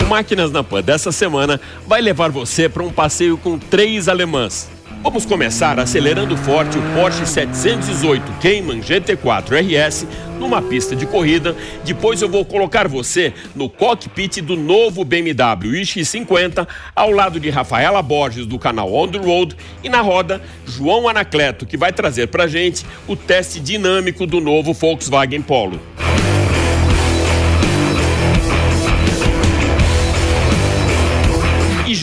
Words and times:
O 0.00 0.04
Máquinas 0.08 0.50
na 0.50 0.62
Pan 0.62 0.82
dessa 0.82 1.12
semana 1.12 1.60
vai 1.86 2.00
levar 2.00 2.30
você 2.30 2.68
para 2.68 2.82
um 2.82 2.92
passeio 2.92 3.36
com 3.36 3.58
três 3.58 4.08
alemãs. 4.08 4.68
Vamos 5.02 5.26
começar 5.26 5.80
acelerando 5.80 6.36
forte 6.36 6.78
o 6.78 6.82
Porsche 6.94 7.26
718 7.26 8.22
Cayman 8.40 8.80
GT4 8.80 9.58
RS 9.60 10.06
numa 10.38 10.62
pista 10.62 10.94
de 10.94 11.06
corrida. 11.06 11.56
Depois 11.84 12.22
eu 12.22 12.28
vou 12.28 12.44
colocar 12.44 12.86
você 12.86 13.32
no 13.54 13.68
cockpit 13.68 14.40
do 14.40 14.56
novo 14.56 15.04
BMW 15.04 15.82
iX50 15.82 16.68
ao 16.94 17.10
lado 17.10 17.40
de 17.40 17.50
Rafaela 17.50 18.00
Borges 18.00 18.46
do 18.46 18.60
canal 18.60 18.94
On 18.94 19.08
The 19.08 19.18
Road 19.18 19.56
e 19.82 19.88
na 19.88 20.00
roda 20.00 20.40
João 20.64 21.08
Anacleto 21.08 21.66
que 21.66 21.76
vai 21.76 21.92
trazer 21.92 22.28
pra 22.28 22.46
gente 22.46 22.86
o 23.08 23.16
teste 23.16 23.58
dinâmico 23.58 24.24
do 24.24 24.40
novo 24.40 24.72
Volkswagen 24.72 25.42
Polo. 25.42 25.80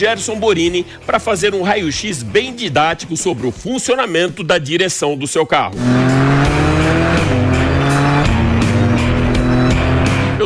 Gerson 0.00 0.36
Borini 0.36 0.86
para 1.04 1.20
fazer 1.20 1.54
um 1.54 1.60
raio-x 1.60 2.22
bem 2.22 2.54
didático 2.54 3.18
sobre 3.18 3.46
o 3.46 3.52
funcionamento 3.52 4.42
da 4.42 4.56
direção 4.56 5.14
do 5.14 5.26
seu 5.26 5.44
carro. 5.44 5.74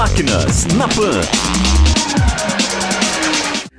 Máquinas 0.00 0.64
na 0.78 0.88
Pan. 0.88 1.20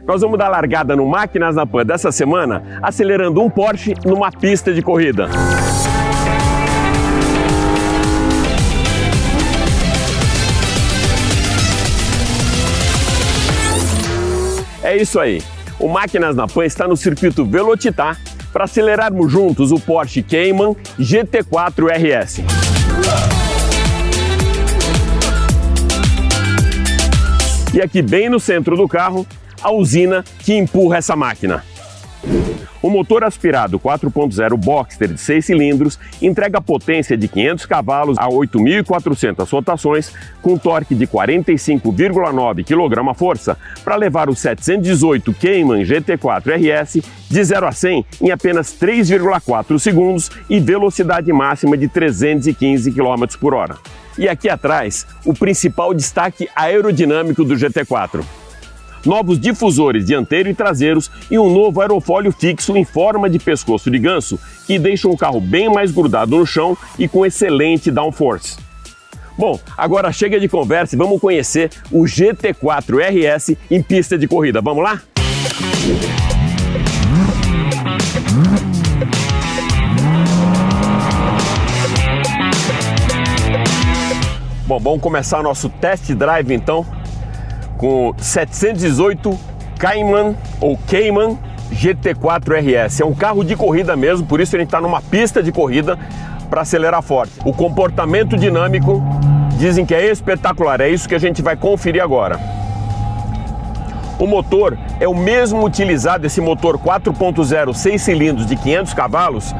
Nós 0.06 0.22
vamos 0.22 0.38
dar 0.38 0.50
largada 0.50 0.96
no 0.96 1.04
Máquinas 1.08 1.56
na 1.56 1.66
Pan 1.66 1.84
dessa 1.84 2.12
semana, 2.12 2.80
acelerando 2.80 3.42
um 3.42 3.50
Porsche 3.50 3.96
numa 4.06 4.32
pista 4.32 4.72
de 4.72 4.84
corrida. 4.84 5.28
É 14.84 14.96
isso 14.96 15.20
aí. 15.20 15.42
O 15.80 15.88
Máquinas 15.88 16.36
na 16.36 16.48
Pan 16.48 16.66
está 16.66 16.88
no 16.88 16.96
circuito 16.96 17.44
Velocitar 17.44 18.16
para 18.54 18.66
acelerarmos 18.66 19.32
juntos 19.32 19.72
o 19.72 19.80
Porsche 19.80 20.22
Cayman 20.22 20.76
GT4 21.00 21.88
RS. 21.90 22.71
E 27.74 27.82
aqui 27.82 28.02
bem 28.02 28.30
no 28.30 28.40
centro 28.40 28.76
do 28.76 28.86
carro, 28.86 29.26
a 29.62 29.72
usina 29.72 30.26
que 30.40 30.54
empurra 30.54 30.98
essa 30.98 31.16
máquina. 31.16 31.64
O 32.82 32.90
motor 32.90 33.24
aspirado 33.24 33.80
4.0 33.80 34.58
Boxster 34.58 35.08
de 35.08 35.20
6 35.20 35.46
cilindros 35.46 36.00
entrega 36.22 36.60
potência 36.60 37.16
de 37.16 37.28
500 37.28 37.66
cavalos 37.66 38.18
a 38.18 38.28
8.400 38.28 39.48
rotações, 39.50 40.12
com 40.42 40.58
torque 40.58 40.96
de 40.96 41.06
45,9 41.06 42.66
kgf, 42.66 43.56
para 43.86 43.96
levar 43.96 44.30
o 44.30 44.36
718 44.36 45.34
Cayman 45.36 45.84
GT4 45.84 46.56
RS 46.56 47.02
de 47.30 47.44
0 47.44 47.68
a 47.68 47.72
100 47.72 48.06
em 48.20 48.32
apenas 48.32 48.74
3,4 48.74 49.80
segundos 49.80 50.32
e 50.50 50.60
velocidade 50.60 51.32
máxima 51.32 51.78
de 51.78 51.88
315 51.88 52.92
km 52.92 53.26
por 53.40 53.54
hora. 53.54 53.78
E 54.18 54.28
aqui 54.28 54.50
atrás, 54.50 55.08
o 55.26 55.34
principal 55.34 55.94
destaque 55.94 56.50
aerodinâmico 56.56 57.44
do 57.44 57.56
GT4 57.56 58.24
novos 59.06 59.40
difusores 59.40 60.06
dianteiro 60.06 60.50
e 60.50 60.54
traseiros 60.54 61.12
e 61.30 61.38
um 61.38 61.52
novo 61.52 61.82
aerofólio 61.82 62.32
fixo 62.32 62.76
em 62.78 62.86
forma 62.86 63.30
de 63.30 63.40
pescoço 63.40 63.90
de 63.90 64.00
ganso, 64.00 64.40
que 64.66 64.78
deixa 64.78 65.08
o 65.08 65.18
carro 65.18 65.40
bem 65.42 65.72
mais 65.72 65.92
grudado 65.92 66.38
no 66.38 66.46
chão 66.46 66.78
e 66.98 67.08
com 67.08 67.26
excelente 67.26 67.92
downforce. 67.92 68.58
Bom, 69.38 69.60
agora 69.78 70.12
chega 70.12 70.40
de 70.40 70.48
conversa 70.48 70.96
e 70.96 70.98
vamos 70.98 71.20
conhecer 71.20 71.72
o 71.92 72.04
GT4 72.04 73.00
RS 73.00 73.56
em 73.70 73.82
pista 73.82 74.18
de 74.18 74.28
corrida. 74.28 74.62
Vamos 74.62 74.84
lá? 74.84 75.02
Bom, 84.72 84.80
vamos 84.80 85.02
começar 85.02 85.44
nosso 85.44 85.68
test 85.68 86.14
drive 86.14 86.54
então 86.54 86.86
com 87.78 88.14
718 88.18 89.38
Cayman 89.78 90.34
ou 90.62 90.80
Cayman 90.90 91.38
GT4 91.74 92.86
RS. 92.86 93.02
É 93.02 93.06
um 93.06 93.14
carro 93.14 93.44
de 93.44 93.54
corrida 93.58 93.98
mesmo, 93.98 94.26
por 94.26 94.40
isso 94.40 94.56
gente 94.58 94.68
está 94.68 94.80
numa 94.80 95.02
pista 95.02 95.44
de 95.44 95.52
corrida 95.52 96.00
para 96.50 96.62
acelerar 96.62 97.02
forte. 97.02 97.34
O 97.44 97.52
comportamento 97.52 98.38
dinâmico 98.38 99.04
dizem 99.58 99.86
que 99.86 99.94
é 99.94 100.10
espetacular, 100.10 100.80
é 100.80 100.88
isso 100.88 101.10
que 101.10 101.16
a 101.16 101.20
gente 101.20 101.42
vai 101.42 101.58
conferir 101.58 102.02
agora. 102.02 102.40
O 104.18 104.26
motor 104.26 104.78
é 105.02 105.08
o 105.08 105.14
mesmo 105.14 105.66
utilizado, 105.66 106.26
esse 106.26 106.40
motor 106.40 106.78
4.0 106.78 107.74
6 107.74 108.02
cilindros 108.02 108.48
de 108.48 108.56
500 108.56 108.94
cavalos, 108.94 109.54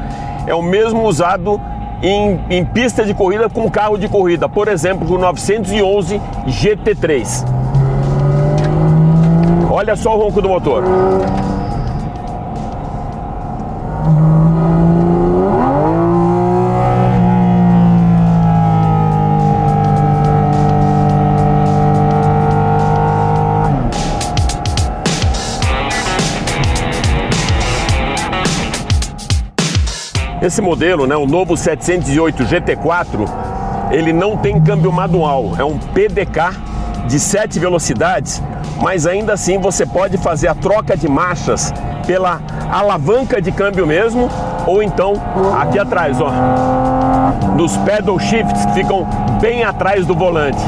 é 0.46 0.54
o 0.54 0.62
mesmo 0.62 1.02
usado 1.02 1.60
em, 2.02 2.40
em 2.50 2.64
pista 2.64 3.04
de 3.04 3.14
corrida 3.14 3.48
com 3.48 3.70
carro 3.70 3.96
de 3.96 4.08
corrida, 4.08 4.48
por 4.48 4.68
exemplo, 4.68 5.08
o 5.14 5.18
911 5.18 6.20
GT3. 6.46 7.46
Olha 9.70 9.96
só 9.96 10.14
o 10.16 10.20
ronco 10.20 10.42
do 10.42 10.48
motor. 10.48 10.84
Esse 30.42 30.60
modelo, 30.60 31.06
né, 31.06 31.14
o 31.14 31.24
novo 31.24 31.56
708 31.56 32.42
GT4, 32.42 33.28
ele 33.92 34.12
não 34.12 34.36
tem 34.36 34.60
câmbio 34.60 34.90
manual, 34.90 35.52
é 35.56 35.64
um 35.64 35.78
PDK 35.78 36.58
de 37.06 37.20
7 37.20 37.60
velocidades, 37.60 38.42
mas 38.82 39.06
ainda 39.06 39.34
assim 39.34 39.58
você 39.58 39.86
pode 39.86 40.18
fazer 40.18 40.48
a 40.48 40.54
troca 40.54 40.96
de 40.96 41.08
marchas 41.08 41.72
pela 42.04 42.40
alavanca 42.72 43.40
de 43.40 43.52
câmbio 43.52 43.86
mesmo, 43.86 44.28
ou 44.66 44.82
então 44.82 45.12
aqui 45.60 45.78
atrás, 45.78 46.20
ó, 46.20 46.32
nos 47.56 47.76
pedal 47.76 48.18
shifts 48.18 48.66
que 48.66 48.72
ficam 48.72 49.06
bem 49.40 49.62
atrás 49.62 50.04
do 50.04 50.14
volante. 50.14 50.64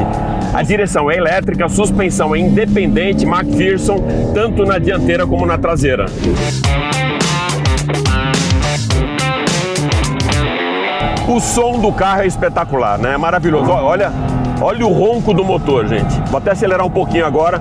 A 0.55 0.63
direção 0.63 1.11
é 1.11 1.17
elétrica, 1.17 1.65
a 1.65 1.69
suspensão 1.69 2.33
é 2.33 2.39
independente, 2.39 3.27
McPherson, 3.27 3.99
tanto 4.33 4.65
na 4.65 4.79
dianteira 4.79 5.27
como 5.27 5.45
na 5.45 5.59
traseira. 5.59 6.07
O 11.27 11.41
som 11.41 11.79
do 11.79 11.91
carro 11.91 12.21
é 12.21 12.27
espetacular, 12.27 12.99
né? 12.99 13.15
É 13.15 13.17
maravilhoso. 13.17 13.71
Olha, 13.71 14.13
olha 14.61 14.87
o 14.87 14.93
ronco 14.93 15.33
do 15.33 15.43
motor, 15.43 15.87
gente. 15.89 16.21
Vou 16.31 16.37
até 16.37 16.51
acelerar 16.51 16.87
um 16.87 16.91
pouquinho 16.91 17.25
agora. 17.25 17.61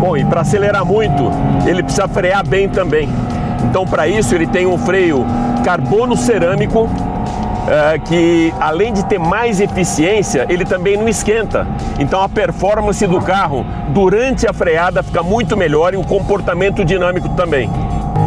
Bom, 0.00 0.16
e 0.16 0.24
para 0.24 0.42
acelerar 0.42 0.84
muito, 0.84 1.30
ele 1.66 1.82
precisa 1.82 2.06
frear 2.06 2.46
bem 2.46 2.68
também. 2.68 3.08
Então, 3.64 3.84
para 3.84 4.06
isso, 4.06 4.32
ele 4.32 4.46
tem 4.46 4.64
um 4.64 4.78
freio 4.78 5.26
carbono 5.64 6.16
cerâmico 6.16 6.88
é, 7.68 7.98
que 7.98 8.54
além 8.60 8.92
de 8.92 9.04
ter 9.06 9.18
mais 9.18 9.60
eficiência, 9.60 10.46
ele 10.48 10.64
também 10.64 10.96
não 10.96 11.08
esquenta. 11.08 11.66
Então 11.98 12.20
a 12.20 12.28
performance 12.28 13.06
do 13.06 13.20
carro 13.20 13.64
durante 13.88 14.46
a 14.46 14.52
freada 14.52 15.02
fica 15.02 15.22
muito 15.22 15.56
melhor 15.56 15.94
e 15.94 15.96
o 15.96 16.04
comportamento 16.04 16.84
dinâmico 16.84 17.28
também. 17.30 17.70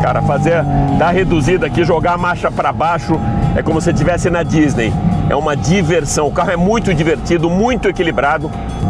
Cara, 0.02 0.22
fazer 0.22 0.64
dar 0.98 1.12
reduzida 1.12 1.68
aqui, 1.68 1.84
jogar 1.84 2.14
a 2.14 2.18
marcha 2.18 2.52
para 2.52 2.72
baixo, 2.72 3.20
é 3.56 3.62
como 3.62 3.82
se 3.82 3.92
estivesse 3.92 4.30
na 4.30 4.44
Disney. 4.44 4.94
É 5.30 5.36
uma 5.36 5.56
diversão. 5.56 6.28
O 6.28 6.32
carro 6.32 6.52
é 6.52 6.56
muito 6.56 6.94
divertido, 6.94 7.50
muito 7.50 7.88
equilibrado 7.88 8.50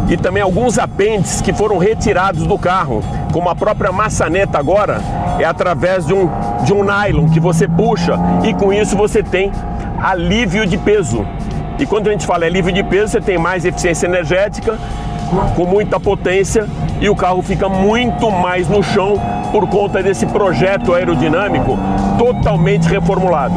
e 0.10 0.16
também 0.16 0.42
alguns 0.42 0.80
apêndices 0.80 1.42
que 1.42 1.54
foram 1.54 1.78
retirados 1.78 2.48
do 2.48 2.58
carro, 2.58 3.04
como 3.32 3.50
a 3.50 3.56
própria 3.56 3.92
maçaneta 3.92 4.58
agora, 4.58 5.02
é 5.38 5.46
através 5.46 6.06
de 6.06 6.14
um, 6.14 6.30
de 6.64 6.74
um 6.74 6.84
nylon 6.84 7.30
que 7.30 7.40
você 7.40 7.68
puxa 7.68 8.18
e 8.44 8.54
com 8.54 8.72
isso 8.72 8.96
você 8.96 9.22
tem 9.22 9.52
alívio 10.02 10.66
de 10.66 10.78
peso. 10.78 11.26
E 11.80 11.86
quando 11.86 12.10
a 12.10 12.12
gente 12.12 12.28
fala 12.28 12.46
alívio 12.46 12.74
de 12.74 12.84
peso, 12.84 13.14
você 13.14 13.22
tem 13.22 13.38
mais 13.38 13.64
eficiência 13.64 14.06
energética, 14.06 14.78
com 15.56 15.66
muita 15.66 16.00
potência 16.00 16.68
e 17.02 17.10
o 17.10 17.16
carro 17.16 17.42
fica 17.42 17.70
muito 17.70 18.30
mais 18.30 18.68
no 18.68 18.84
chão 18.84 19.20
por 19.52 19.68
conta 19.68 20.04
desse 20.04 20.26
projeto 20.26 20.94
aerodinâmico 20.94 21.78
totalmente 22.18 22.88
reformulado. 22.88 23.56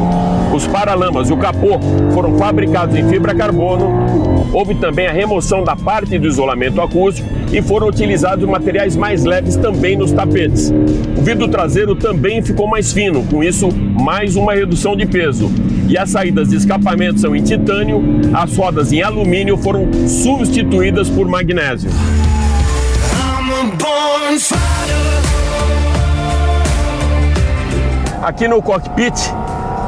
Os 0.53 0.65
paralamas 0.67 1.29
e 1.29 1.33
o 1.33 1.37
capô 1.37 1.79
foram 2.13 2.37
fabricados 2.37 2.95
em 2.95 3.07
fibra 3.09 3.35
carbono. 3.35 4.47
Houve 4.53 4.75
também 4.75 5.07
a 5.07 5.11
remoção 5.11 5.63
da 5.63 5.75
parte 5.75 6.17
do 6.17 6.27
isolamento 6.27 6.79
acústico 6.79 7.27
e 7.51 7.61
foram 7.61 7.87
utilizados 7.87 8.47
materiais 8.47 8.95
mais 8.95 9.23
leves 9.23 9.55
também 9.55 9.97
nos 9.97 10.11
tapetes. 10.11 10.71
O 11.17 11.21
vidro 11.21 11.47
traseiro 11.47 11.95
também 11.95 12.41
ficou 12.41 12.67
mais 12.67 12.93
fino, 12.93 13.23
com 13.25 13.43
isso 13.43 13.69
mais 13.71 14.35
uma 14.35 14.53
redução 14.53 14.95
de 14.95 15.05
peso. 15.05 15.51
E 15.87 15.97
as 15.97 16.11
saídas 16.11 16.49
de 16.49 16.55
escapamento 16.55 17.19
são 17.19 17.35
em 17.35 17.43
titânio, 17.43 18.01
as 18.33 18.55
rodas 18.55 18.91
em 18.91 19.01
alumínio 19.01 19.57
foram 19.57 19.87
substituídas 20.07 21.09
por 21.09 21.27
magnésio. 21.27 21.89
Aqui 28.21 28.47
no 28.47 28.61
cockpit 28.61 29.13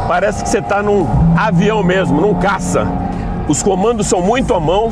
parece 0.07 0.43
que 0.43 0.49
você 0.49 0.59
está 0.59 0.83
num 0.83 1.07
avião 1.37 1.81
mesmo, 1.83 2.19
num 2.19 2.35
caça. 2.35 2.87
Os 3.47 3.63
comandos 3.63 4.07
são 4.07 4.21
muito 4.21 4.53
à 4.53 4.59
mão 4.59 4.89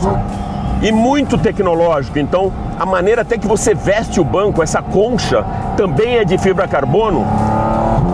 e 0.82 0.92
muito 0.92 1.38
tecnológico. 1.38 2.20
Então, 2.20 2.52
a 2.80 2.86
maneira 2.86 3.22
até 3.22 3.38
que 3.38 3.48
você 3.48 3.74
veste 3.74 4.20
o 4.20 4.24
banco, 4.24 4.62
essa 4.62 4.82
concha, 4.82 5.46
também 5.78 6.18
é 6.18 6.26
de 6.26 6.38
fibra 6.38 6.68
carbono. 6.68 7.26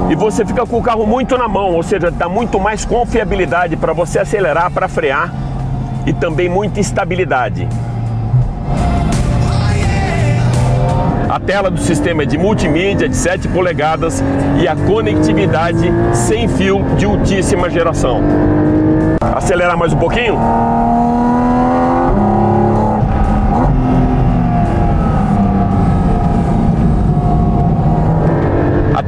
E 0.10 0.16
você 0.16 0.46
fica 0.46 0.66
com 0.66 0.78
o 0.78 0.82
carro 0.82 1.06
muito 1.06 1.38
na 1.38 1.48
mão, 1.48 1.74
ou 1.76 1.84
seja, 1.84 2.10
dá 2.10 2.28
muito 2.28 2.60
mais 2.60 2.84
confiabilidade 2.84 3.76
para 3.76 3.94
você 3.94 4.20
acelerar, 4.20 4.72
para 4.72 4.88
frear 4.88 5.32
e 6.06 6.14
também 6.14 6.50
muita 6.50 6.80
estabilidade. 6.80 7.68
A 11.30 11.40
tela 11.40 11.70
do 11.70 11.80
sistema 11.80 12.24
é 12.24 12.26
de 12.26 12.40
multimídia 12.40 13.08
de 13.08 13.16
7 13.16 13.48
polegadas 13.50 14.24
e 14.60 14.68
a 14.68 14.76
conectividade 14.76 15.92
sem 16.12 16.48
fio 16.48 16.84
de 16.98 17.06
ultíssima 17.06 17.70
geração. 17.70 18.24
Acelerar 19.22 19.78
mais 19.78 19.94
um 19.94 19.98
pouquinho? 19.98 20.40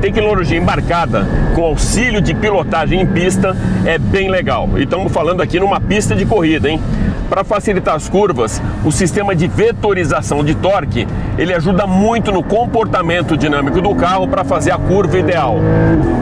Tecnologia 0.01 0.57
embarcada 0.57 1.27
com 1.56 1.63
auxílio 1.63 2.19
de 2.19 2.33
pilotagem 2.33 3.00
em 3.00 3.06
pista 3.06 3.56
é 3.85 3.97
bem 3.97 4.29
legal. 4.29 4.67
E 4.75 4.83
estamos 4.83 5.09
falando 5.12 5.41
aqui 5.41 5.59
numa 5.59 5.79
pista 5.79 6.15
de 6.15 6.25
corrida, 6.25 6.67
hein? 6.69 6.81
Para 7.29 7.44
facilitar 7.44 7.95
as 7.95 8.09
curvas, 8.09 8.62
o 8.83 8.91
sistema 8.91 9.33
de 9.33 9.47
vetorização 9.47 10.44
de 10.44 10.53
torque, 10.56 11.07
ele 11.37 11.53
ajuda 11.53 11.87
muito 11.87 12.31
no 12.31 12.43
comportamento 12.43 13.37
dinâmico 13.37 13.81
do 13.81 13.95
carro 13.95 14.27
para 14.27 14.43
fazer 14.43 14.71
a 14.71 14.77
curva 14.77 15.17
ideal. 15.17 15.57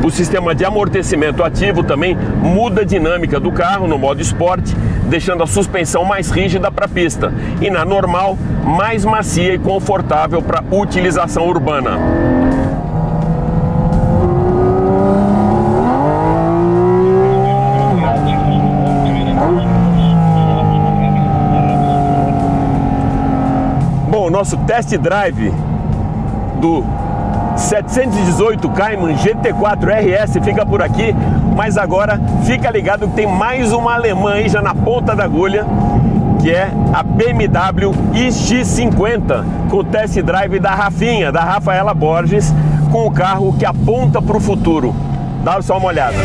O 0.03 0.09
sistema 0.09 0.53
de 0.53 0.63
amortecimento 0.63 1.43
ativo 1.43 1.83
também 1.83 2.17
muda 2.41 2.81
a 2.81 2.85
dinâmica 2.85 3.39
do 3.39 3.51
carro 3.51 3.87
no 3.87 3.97
modo 3.97 4.21
esporte, 4.21 4.75
deixando 5.05 5.43
a 5.43 5.47
suspensão 5.47 6.05
mais 6.05 6.29
rígida 6.29 6.71
para 6.71 6.85
a 6.85 6.89
pista 6.89 7.33
e 7.61 7.69
na 7.69 7.83
normal 7.83 8.37
mais 8.63 9.03
macia 9.03 9.53
e 9.53 9.59
confortável 9.59 10.41
para 10.41 10.63
utilização 10.71 11.47
urbana. 11.47 11.97
Nosso 24.39 24.55
test 24.59 24.95
drive 24.97 25.53
do 26.61 26.81
718 27.57 28.69
Cayman 28.69 29.17
GT4 29.17 29.83
RS 29.83 30.41
fica 30.41 30.65
por 30.65 30.81
aqui, 30.81 31.13
mas 31.57 31.77
agora 31.77 32.17
fica 32.45 32.71
ligado 32.71 33.05
que 33.09 33.15
tem 33.15 33.27
mais 33.27 33.73
uma 33.73 33.95
alemã 33.95 34.35
aí 34.35 34.47
já 34.47 34.61
na 34.61 34.73
ponta 34.73 35.13
da 35.13 35.25
agulha, 35.25 35.65
que 36.41 36.51
é 36.51 36.71
a 36.93 37.03
BMW 37.03 37.91
iX50, 38.13 39.43
com 39.69 39.77
o 39.77 39.83
test 39.83 40.21
drive 40.21 40.57
da 40.57 40.73
Rafinha, 40.73 41.33
da 41.33 41.41
Rafaela 41.41 41.93
Borges, 41.93 42.53
com 42.93 43.07
o 43.07 43.11
carro 43.11 43.53
que 43.59 43.65
aponta 43.65 44.21
para 44.21 44.37
o 44.37 44.39
futuro. 44.39 44.95
Dá 45.43 45.61
só 45.61 45.77
uma 45.77 45.87
olhada. 45.87 46.15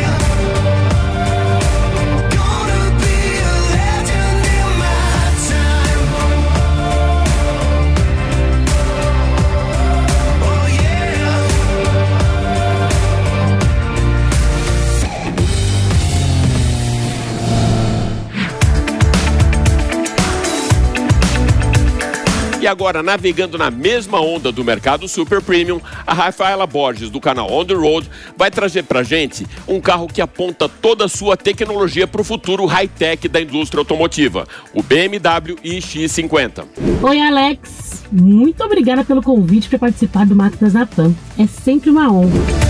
E 22.65 22.67
agora, 22.67 23.03
navegando 23.03 23.59
na 23.59 23.71
mesma 23.71 24.19
onda 24.23 24.51
do 24.51 24.65
mercado 24.65 25.07
super 25.07 25.43
premium, 25.43 25.83
a 26.07 26.15
Rafaela 26.15 26.67
Borges, 26.67 27.11
do 27.11 27.21
canal 27.21 27.53
On 27.53 27.63
The 27.63 27.75
Road, 27.75 28.11
vai 28.39 28.51
trazer 28.51 28.85
pra 28.85 29.03
gente 29.03 29.47
um 29.69 29.83
carro 29.83 30.07
que 30.07 30.23
aponta 30.23 30.67
toda 30.67 31.05
a 31.05 31.09
sua 31.09 31.37
tecnologia 31.37 32.07
para 32.07 32.23
o 32.23 32.25
futuro 32.25 32.65
high-tech 32.65 33.29
da 33.29 33.39
indústria 33.39 33.83
automotiva, 33.83 34.49
o 34.73 34.83
BMW 34.83 35.57
iX50. 35.63 36.65
Oi, 37.03 37.21
Alex. 37.21 38.03
Muito 38.11 38.65
obrigada 38.65 39.05
pelo 39.05 39.23
convite 39.23 39.69
para 39.69 39.81
participar 39.81 40.25
do 40.25 40.35
Máquinas 40.35 40.73
na 40.73 40.87
Pan. 40.87 41.13
É 41.39 41.47
sempre 41.47 41.91
uma 41.91 42.11
honra. 42.11 42.64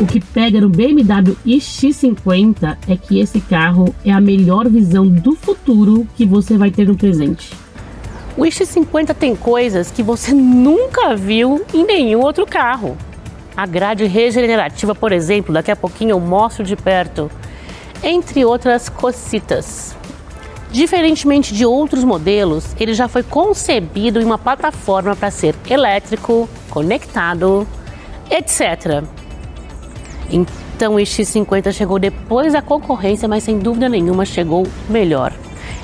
O 0.00 0.06
que 0.06 0.18
pega 0.18 0.62
no 0.62 0.70
BMW 0.70 1.36
iX50 1.46 2.78
é 2.88 2.96
que 2.96 3.20
esse 3.20 3.38
carro 3.38 3.94
é 4.02 4.10
a 4.10 4.18
melhor 4.18 4.66
visão 4.66 5.06
do 5.06 5.36
futuro 5.36 6.08
que 6.16 6.24
você 6.24 6.56
vai 6.56 6.70
ter 6.70 6.88
no 6.88 6.96
presente. 6.96 7.52
O 8.34 8.40
X50 8.44 9.14
tem 9.14 9.36
coisas 9.36 9.90
que 9.90 10.02
você 10.02 10.32
nunca 10.32 11.14
viu 11.14 11.62
em 11.74 11.84
nenhum 11.84 12.20
outro 12.20 12.46
carro. 12.46 12.96
A 13.54 13.66
grade 13.66 14.06
regenerativa, 14.06 14.94
por 14.94 15.12
exemplo, 15.12 15.52
daqui 15.52 15.70
a 15.70 15.76
pouquinho 15.76 16.12
eu 16.12 16.20
mostro 16.20 16.64
de 16.64 16.76
perto, 16.76 17.30
entre 18.02 18.42
outras 18.42 18.88
cocitas. 18.88 19.94
Diferentemente 20.72 21.52
de 21.52 21.66
outros 21.66 22.04
modelos, 22.04 22.74
ele 22.80 22.94
já 22.94 23.06
foi 23.06 23.22
concebido 23.22 24.18
em 24.18 24.24
uma 24.24 24.38
plataforma 24.38 25.14
para 25.14 25.30
ser 25.30 25.54
elétrico, 25.68 26.48
conectado, 26.70 27.68
etc. 28.30 29.04
Então 30.30 30.94
o 30.94 30.98
X50 30.98 31.72
chegou 31.72 31.98
depois 31.98 32.52
da 32.52 32.62
concorrência, 32.62 33.28
mas 33.28 33.42
sem 33.42 33.58
dúvida 33.58 33.88
nenhuma 33.88 34.24
chegou 34.24 34.66
melhor. 34.88 35.32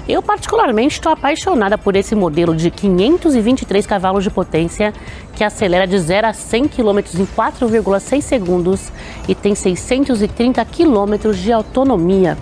Eu 0.09 0.23
particularmente 0.23 0.95
estou 0.95 1.11
apaixonada 1.11 1.76
por 1.76 1.97
esse 1.97 2.15
modelo 2.15 2.55
de 2.55 2.71
523 2.71 3.85
cavalos 3.87 4.23
de 4.23 4.31
potência 4.31 4.95
que 5.35 5.43
acelera 5.43 5.85
de 5.85 5.99
0 5.99 6.29
a 6.29 6.33
100 6.33 6.69
km 6.69 6.99
em 7.19 7.26
4,6 7.26 8.21
segundos 8.23 8.93
e 9.26 9.35
tem 9.35 9.55
630 9.55 10.65
km 10.65 11.33
de 11.33 11.53
autonomia. 11.53 12.38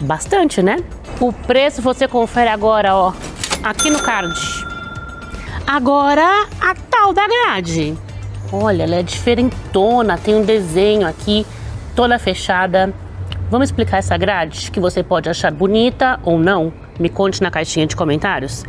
Bastante, 0.00 0.62
né? 0.62 0.78
O 1.20 1.32
preço 1.32 1.80
você 1.80 2.08
confere 2.08 2.50
agora, 2.50 2.96
ó, 2.96 3.12
aqui 3.62 3.88
no 3.88 4.00
card. 4.00 4.34
Agora 5.66 6.48
a 6.60 6.74
tal 6.90 7.12
da 7.12 7.28
grade. 7.28 7.96
Olha, 8.52 8.82
ela 8.82 8.96
é 8.96 9.02
diferentona, 9.02 10.18
tem 10.18 10.34
um 10.34 10.44
desenho 10.44 11.06
aqui, 11.06 11.46
toda 11.94 12.18
fechada. 12.18 12.92
Vamos 13.48 13.68
explicar 13.68 13.98
essa 13.98 14.16
grade 14.16 14.70
que 14.70 14.80
você 14.80 15.02
pode 15.02 15.28
achar 15.28 15.52
bonita 15.52 16.18
ou 16.24 16.38
não, 16.38 16.72
Me 17.00 17.08
conte 17.08 17.42
na 17.42 17.50
caixinha 17.50 17.86
de 17.86 17.96
comentários. 17.96 18.62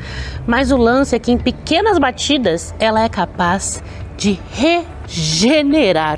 Mas 0.48 0.72
o 0.72 0.78
lance 0.78 1.14
é 1.14 1.20
que 1.20 1.34
em 1.34 1.38
pequenas 1.38 2.00
batidas 2.00 2.74
ela 2.80 3.04
é 3.04 3.10
capaz 3.10 3.84
de 4.16 4.40
regenerar. 4.54 6.18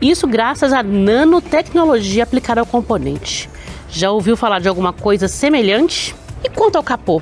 Isso 0.00 0.26
graças 0.26 0.72
à 0.72 0.82
nanotecnologia 0.82 2.22
aplicada 2.22 2.60
ao 2.60 2.66
componente. 2.66 3.50
Já 3.90 4.10
ouviu 4.10 4.34
falar 4.34 4.60
de 4.60 4.68
alguma 4.68 4.94
coisa 4.94 5.28
semelhante? 5.28 6.14
E 6.42 6.48
quanto 6.48 6.76
ao 6.76 6.82
capô? 6.82 7.20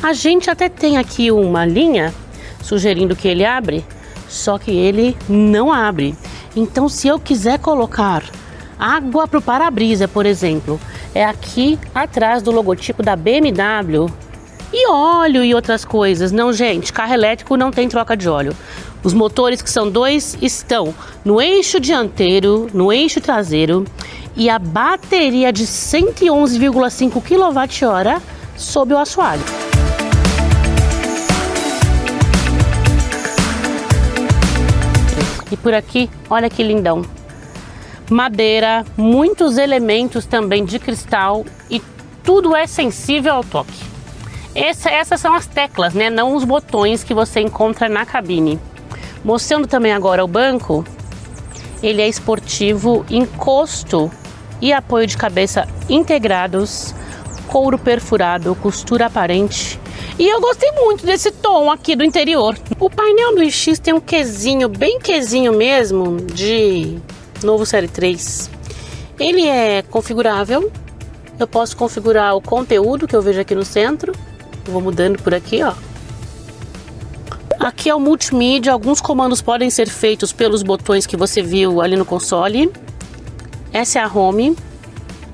A 0.00 0.12
gente 0.12 0.48
até 0.48 0.68
tem 0.68 0.96
aqui 0.96 1.32
uma 1.32 1.66
linha 1.66 2.14
sugerindo 2.62 3.16
que 3.16 3.26
ele 3.26 3.44
abre, 3.44 3.84
só 4.34 4.58
que 4.58 4.70
ele 4.70 5.16
não 5.28 5.72
abre. 5.72 6.14
Então, 6.56 6.88
se 6.88 7.08
eu 7.08 7.18
quiser 7.18 7.58
colocar 7.58 8.24
água 8.78 9.26
para 9.26 9.38
o 9.38 9.42
para-brisa, 9.42 10.08
por 10.08 10.26
exemplo, 10.26 10.80
é 11.14 11.24
aqui 11.24 11.78
atrás 11.94 12.42
do 12.42 12.50
logotipo 12.50 13.02
da 13.02 13.16
BMW. 13.16 14.10
E 14.72 14.88
óleo 14.90 15.44
e 15.44 15.54
outras 15.54 15.84
coisas. 15.84 16.32
Não, 16.32 16.52
gente, 16.52 16.92
carro 16.92 17.14
elétrico 17.14 17.56
não 17.56 17.70
tem 17.70 17.88
troca 17.88 18.16
de 18.16 18.28
óleo. 18.28 18.52
Os 19.04 19.14
motores, 19.14 19.62
que 19.62 19.70
são 19.70 19.88
dois, 19.88 20.36
estão 20.42 20.92
no 21.24 21.40
eixo 21.40 21.78
dianteiro, 21.78 22.68
no 22.74 22.92
eixo 22.92 23.20
traseiro 23.20 23.84
e 24.36 24.50
a 24.50 24.58
bateria 24.58 25.52
de 25.52 25.64
111,5 25.64 27.22
kWh 27.22 28.22
sob 28.56 28.94
o 28.94 28.98
assoalho. 28.98 29.63
E 35.54 35.56
por 35.56 35.72
aqui, 35.72 36.10
olha 36.28 36.50
que 36.50 36.64
lindão 36.64 37.04
madeira, 38.10 38.84
muitos 38.96 39.56
elementos 39.56 40.26
também 40.26 40.64
de 40.64 40.80
cristal 40.80 41.46
e 41.70 41.80
tudo 42.24 42.54
é 42.56 42.66
sensível 42.66 43.34
ao 43.34 43.44
toque. 43.44 43.84
Essa, 44.52 44.90
essas 44.90 45.20
são 45.20 45.32
as 45.32 45.46
teclas, 45.46 45.94
né? 45.94 46.10
não 46.10 46.34
os 46.34 46.42
botões 46.42 47.04
que 47.04 47.14
você 47.14 47.40
encontra 47.40 47.88
na 47.88 48.04
cabine. 48.04 48.58
Mostrando 49.24 49.68
também 49.68 49.92
agora 49.92 50.24
o 50.24 50.28
banco, 50.28 50.84
ele 51.80 52.02
é 52.02 52.08
esportivo, 52.08 53.06
encosto 53.08 54.10
e 54.60 54.72
apoio 54.72 55.06
de 55.06 55.16
cabeça 55.16 55.68
integrados, 55.88 56.92
couro 57.46 57.78
perfurado, 57.78 58.56
costura 58.56 59.06
aparente. 59.06 59.80
E 60.16 60.28
eu 60.28 60.40
gostei 60.40 60.70
muito 60.72 61.04
desse 61.04 61.32
tom 61.32 61.70
aqui 61.70 61.96
do 61.96 62.04
interior. 62.04 62.56
O 62.78 62.88
painel 62.88 63.34
do 63.34 63.42
iX 63.42 63.78
tem 63.80 63.92
um 63.92 64.00
quesinho, 64.00 64.68
bem 64.68 65.00
quesinho 65.00 65.52
mesmo, 65.52 66.18
de 66.18 66.98
novo 67.42 67.66
Série 67.66 67.88
3. 67.88 68.48
Ele 69.18 69.44
é 69.44 69.82
configurável. 69.82 70.70
Eu 71.36 71.48
posso 71.48 71.76
configurar 71.76 72.36
o 72.36 72.40
conteúdo 72.40 73.08
que 73.08 73.16
eu 73.16 73.20
vejo 73.20 73.40
aqui 73.40 73.56
no 73.56 73.64
centro. 73.64 74.12
vou 74.66 74.80
mudando 74.80 75.20
por 75.20 75.34
aqui, 75.34 75.64
ó. 75.64 75.74
Aqui 77.58 77.88
é 77.88 77.94
o 77.94 77.98
multimídia. 77.98 78.72
Alguns 78.72 79.00
comandos 79.00 79.42
podem 79.42 79.68
ser 79.68 79.88
feitos 79.88 80.32
pelos 80.32 80.62
botões 80.62 81.06
que 81.06 81.16
você 81.16 81.42
viu 81.42 81.80
ali 81.80 81.96
no 81.96 82.04
console. 82.04 82.70
Essa 83.72 83.98
é 83.98 84.02
a 84.02 84.08
home. 84.08 84.56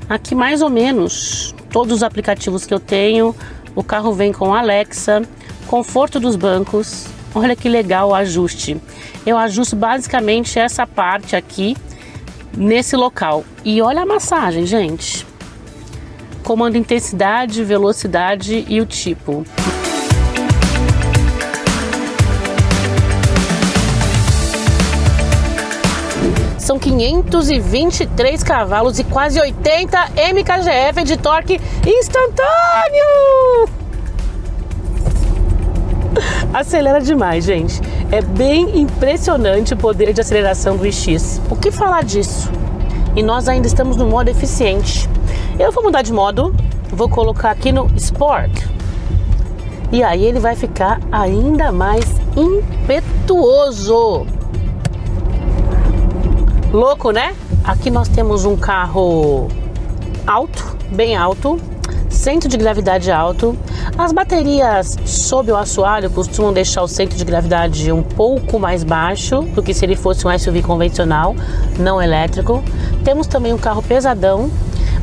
Aqui 0.08 0.34
mais 0.34 0.62
ou 0.62 0.70
menos 0.70 1.54
todos 1.70 1.96
os 1.96 2.02
aplicativos 2.02 2.64
que 2.64 2.72
eu 2.72 2.80
tenho. 2.80 3.34
O 3.80 3.82
carro 3.82 4.12
vem 4.12 4.30
com 4.30 4.52
Alexa, 4.52 5.22
conforto 5.66 6.20
dos 6.20 6.36
bancos. 6.36 7.06
Olha 7.34 7.56
que 7.56 7.66
legal 7.66 8.10
o 8.10 8.14
ajuste. 8.14 8.78
Eu 9.24 9.38
ajusto 9.38 9.74
basicamente 9.74 10.58
essa 10.58 10.86
parte 10.86 11.34
aqui 11.34 11.74
nesse 12.54 12.94
local. 12.94 13.42
E 13.64 13.80
olha 13.80 14.02
a 14.02 14.06
massagem, 14.06 14.66
gente. 14.66 15.26
Comando 16.44 16.76
intensidade, 16.76 17.64
velocidade 17.64 18.66
e 18.68 18.82
o 18.82 18.84
tipo. 18.84 19.46
São 26.70 26.78
523 26.78 28.44
cavalos 28.44 29.00
e 29.00 29.02
quase 29.02 29.40
80 29.40 30.10
mkgf 30.32 31.02
de 31.02 31.16
torque 31.16 31.60
instantâneo. 31.84 32.48
Acelera 36.54 37.00
demais, 37.00 37.44
gente. 37.44 37.80
É 38.12 38.22
bem 38.22 38.78
impressionante 38.78 39.74
o 39.74 39.76
poder 39.76 40.12
de 40.12 40.20
aceleração 40.20 40.76
do 40.76 40.86
iX. 40.86 41.42
O 41.50 41.56
que 41.56 41.72
falar 41.72 42.04
disso? 42.04 42.48
E 43.16 43.22
nós 43.24 43.48
ainda 43.48 43.66
estamos 43.66 43.96
no 43.96 44.06
modo 44.06 44.28
eficiente. 44.28 45.10
Eu 45.58 45.72
vou 45.72 45.82
mudar 45.82 46.02
de 46.02 46.12
modo, 46.12 46.54
vou 46.88 47.08
colocar 47.08 47.50
aqui 47.50 47.72
no 47.72 47.90
Sport. 47.96 48.64
E 49.90 50.04
aí 50.04 50.24
ele 50.24 50.38
vai 50.38 50.54
ficar 50.54 51.00
ainda 51.10 51.72
mais 51.72 52.04
impetuoso. 52.36 54.24
Louco, 56.72 57.10
né? 57.10 57.34
Aqui 57.64 57.90
nós 57.90 58.06
temos 58.06 58.44
um 58.44 58.56
carro 58.56 59.48
alto, 60.24 60.76
bem 60.92 61.16
alto, 61.16 61.60
centro 62.08 62.48
de 62.48 62.56
gravidade 62.56 63.10
alto. 63.10 63.58
As 63.98 64.12
baterias 64.12 64.96
sob 65.04 65.50
o 65.50 65.56
assoalho 65.56 66.08
costumam 66.10 66.52
deixar 66.52 66.82
o 66.82 66.86
centro 66.86 67.18
de 67.18 67.24
gravidade 67.24 67.90
um 67.90 68.04
pouco 68.04 68.56
mais 68.56 68.84
baixo 68.84 69.42
do 69.52 69.64
que 69.64 69.74
se 69.74 69.84
ele 69.84 69.96
fosse 69.96 70.24
um 70.24 70.38
SUV 70.38 70.62
convencional, 70.62 71.34
não 71.76 72.00
elétrico. 72.00 72.62
Temos 73.02 73.26
também 73.26 73.52
um 73.52 73.58
carro 73.58 73.82
pesadão, 73.82 74.48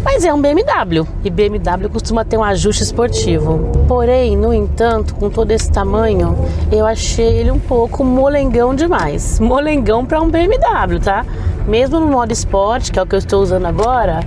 mas 0.06 0.24
é 0.24 0.34
um 0.34 0.40
BMW 0.40 1.06
e 1.22 1.30
BMW 1.30 1.90
costuma 1.90 2.24
ter 2.24 2.38
um 2.38 2.44
ajuste 2.46 2.82
esportivo. 2.82 3.70
Porém, 3.90 4.38
no 4.38 4.54
entanto, 4.54 5.14
com 5.16 5.30
todo 5.30 5.52
esse 5.52 5.70
tamanho, 5.70 6.34
eu 6.72 6.86
achei 6.86 7.40
ele 7.40 7.52
um 7.52 7.60
pouco 7.60 8.06
molengão 8.06 8.74
demais. 8.74 9.38
Molengão 9.38 10.06
para 10.06 10.22
um 10.22 10.30
BMW, 10.30 11.00
tá? 11.04 11.26
Mesmo 11.68 12.00
no 12.00 12.08
modo 12.08 12.32
esporte, 12.32 12.92
que 12.92 12.98
é 12.98 13.02
o 13.02 13.06
que 13.06 13.16
eu 13.16 13.20
estou 13.20 13.42
usando 13.42 13.66
agora, 13.66 14.22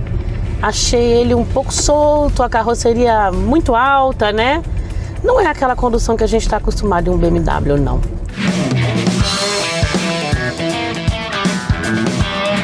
Achei 0.61 1.01
ele 1.01 1.33
um 1.33 1.43
pouco 1.43 1.73
solto, 1.73 2.43
a 2.43 2.49
carroceria 2.49 3.31
muito 3.31 3.75
alta, 3.75 4.31
né? 4.31 4.61
Não 5.23 5.41
é 5.41 5.47
aquela 5.47 5.75
condução 5.75 6.15
que 6.15 6.23
a 6.23 6.27
gente 6.27 6.43
está 6.43 6.57
acostumado 6.57 7.09
em 7.09 7.13
um 7.13 7.17
BMW, 7.17 7.77
não. 7.77 7.99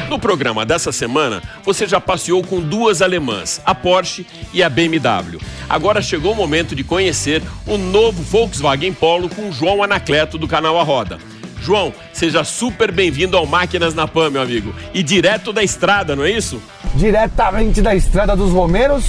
No 0.07 0.19
programa 0.19 0.63
dessa 0.63 0.91
semana, 0.91 1.41
você 1.63 1.87
já 1.87 1.99
passeou 1.99 2.43
com 2.43 2.61
duas 2.61 3.01
alemãs, 3.01 3.59
a 3.65 3.73
Porsche 3.73 4.27
e 4.53 4.61
a 4.61 4.69
BMW. 4.69 5.39
Agora 5.67 5.99
chegou 5.99 6.33
o 6.33 6.35
momento 6.35 6.75
de 6.75 6.83
conhecer 6.83 7.41
o 7.65 7.79
novo 7.79 8.21
Volkswagen 8.21 8.93
Polo 8.93 9.27
com 9.27 9.51
João 9.51 9.81
Anacleto 9.81 10.37
do 10.37 10.47
canal 10.47 10.79
A 10.79 10.83
Roda. 10.83 11.17
João, 11.61 11.93
seja 12.13 12.43
super 12.43 12.91
bem-vindo 12.91 13.35
ao 13.35 13.45
Máquinas 13.45 13.93
na 13.93 14.07
Pan, 14.07 14.29
meu 14.29 14.41
amigo. 14.41 14.73
E 14.93 15.03
direto 15.03 15.51
da 15.51 15.63
estrada, 15.63 16.15
não 16.15 16.23
é 16.23 16.31
isso? 16.31 16.61
Diretamente 16.95 17.81
da 17.81 17.93
Estrada 17.93 18.35
dos 18.35 18.51
Romeiros, 18.51 19.05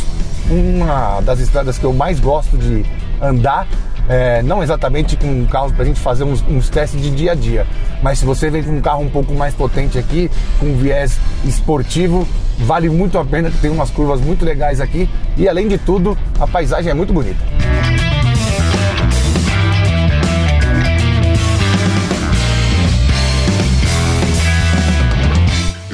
uma 0.50 1.20
das 1.20 1.40
estradas 1.40 1.78
que 1.78 1.84
eu 1.84 1.92
mais 1.92 2.20
gosto 2.20 2.56
de 2.56 2.84
andar. 3.20 3.66
É, 4.08 4.42
não 4.42 4.62
exatamente 4.62 5.18
com 5.18 5.44
carros 5.46 5.70
para 5.72 5.82
a 5.82 5.84
gente 5.84 6.00
fazer 6.00 6.24
uns, 6.24 6.42
uns, 6.48 6.70
testes 6.70 6.98
de 7.02 7.10
dia 7.10 7.32
a 7.32 7.34
dia, 7.34 7.66
mas 8.02 8.18
se 8.18 8.24
você 8.24 8.48
vem 8.48 8.62
com 8.62 8.70
um 8.70 8.80
carro 8.80 9.02
um 9.02 9.10
pouco 9.10 9.34
mais 9.34 9.54
potente 9.54 9.98
aqui, 9.98 10.30
com 10.58 10.74
viés 10.78 11.18
esportivo, 11.44 12.26
vale 12.60 12.88
muito 12.88 13.18
a 13.18 13.24
pena, 13.24 13.52
tem 13.60 13.70
umas 13.70 13.90
curvas 13.90 14.18
muito 14.18 14.46
legais 14.46 14.80
aqui 14.80 15.10
e 15.36 15.46
além 15.46 15.68
de 15.68 15.76
tudo, 15.76 16.16
a 16.40 16.46
paisagem 16.46 16.90
é 16.90 16.94
muito 16.94 17.12
bonita. 17.12 17.44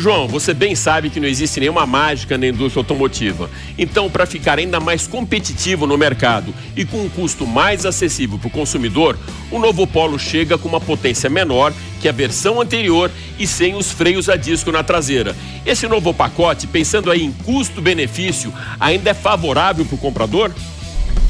João, 0.05 0.29
você 0.29 0.53
bem 0.53 0.75
sabe 0.75 1.09
que 1.09 1.19
não 1.19 1.27
existe 1.27 1.59
nenhuma 1.59 1.87
mágica 1.87 2.37
na 2.37 2.47
indústria 2.47 2.83
automotiva. 2.83 3.49
Então, 3.79 4.11
para 4.11 4.27
ficar 4.27 4.59
ainda 4.59 4.79
mais 4.79 5.07
competitivo 5.07 5.87
no 5.87 5.97
mercado 5.97 6.53
e 6.77 6.85
com 6.85 6.99
um 6.99 7.09
custo 7.09 7.47
mais 7.47 7.87
acessível 7.87 8.39
para 8.39 8.49
o 8.49 8.51
consumidor, 8.51 9.19
o 9.51 9.59
novo 9.59 9.87
Polo 9.87 10.19
chega 10.19 10.59
com 10.59 10.69
uma 10.69 10.79
potência 10.79 11.31
menor 11.31 11.73
que 12.03 12.07
a 12.07 12.13
versão 12.13 12.61
anterior 12.61 13.11
e 13.39 13.47
sem 13.47 13.75
os 13.77 13.93
freios 13.93 14.29
a 14.29 14.37
disco 14.37 14.71
na 14.71 14.83
traseira. 14.83 15.35
Esse 15.65 15.89
novo 15.89 16.13
pacote, 16.13 16.67
pensando 16.67 17.11
aí 17.11 17.25
em 17.25 17.33
custo-benefício, 17.33 18.53
ainda 18.79 19.09
é 19.09 19.15
favorável 19.15 19.87
para 19.87 19.95
o 19.95 19.99
comprador? 19.99 20.51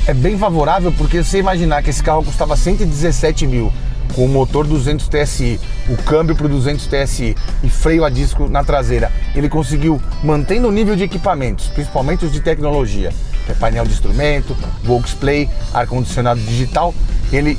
É 0.05 0.13
bem 0.13 0.37
favorável 0.37 0.93
porque 0.99 1.23
você 1.23 1.39
imaginar 1.39 1.81
que 1.81 1.91
esse 1.91 2.03
carro 2.03 2.25
custava 2.25 2.57
117 2.57 3.47
mil 3.47 3.73
com 4.15 4.25
o 4.25 4.29
motor 4.29 4.67
200 4.67 5.09
TSI, 5.09 5.61
o 5.89 5.97
câmbio 5.97 6.37
para 6.37 6.47
o 6.47 6.49
200 6.49 6.87
TSI 6.87 7.35
e 7.63 7.69
freio 7.69 8.05
a 8.05 8.11
disco 8.11 8.49
na 8.49 8.63
traseira, 8.63 9.11
ele 9.35 9.49
conseguiu, 9.49 10.01
mantendo 10.23 10.69
o 10.69 10.73
nível 10.73 10.97
de 10.97 11.03
equipamentos, 11.03 11.67
principalmente 11.69 12.25
os 12.25 12.33
de 12.33 12.41
tecnologia, 12.41 13.13
que 13.45 13.53
é 13.53 13.55
painel 13.55 13.85
de 13.85 13.93
instrumento, 13.93 14.57
Volksplay, 14.83 15.51
ar-condicionado 15.73 16.41
digital, 16.41 16.95
ele 17.33 17.59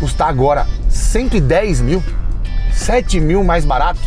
custa 0.00 0.24
agora 0.24 0.66
110 0.88 1.80
mil, 1.80 2.02
7 2.72 3.20
mil 3.20 3.42
mais 3.42 3.64
barato. 3.64 4.00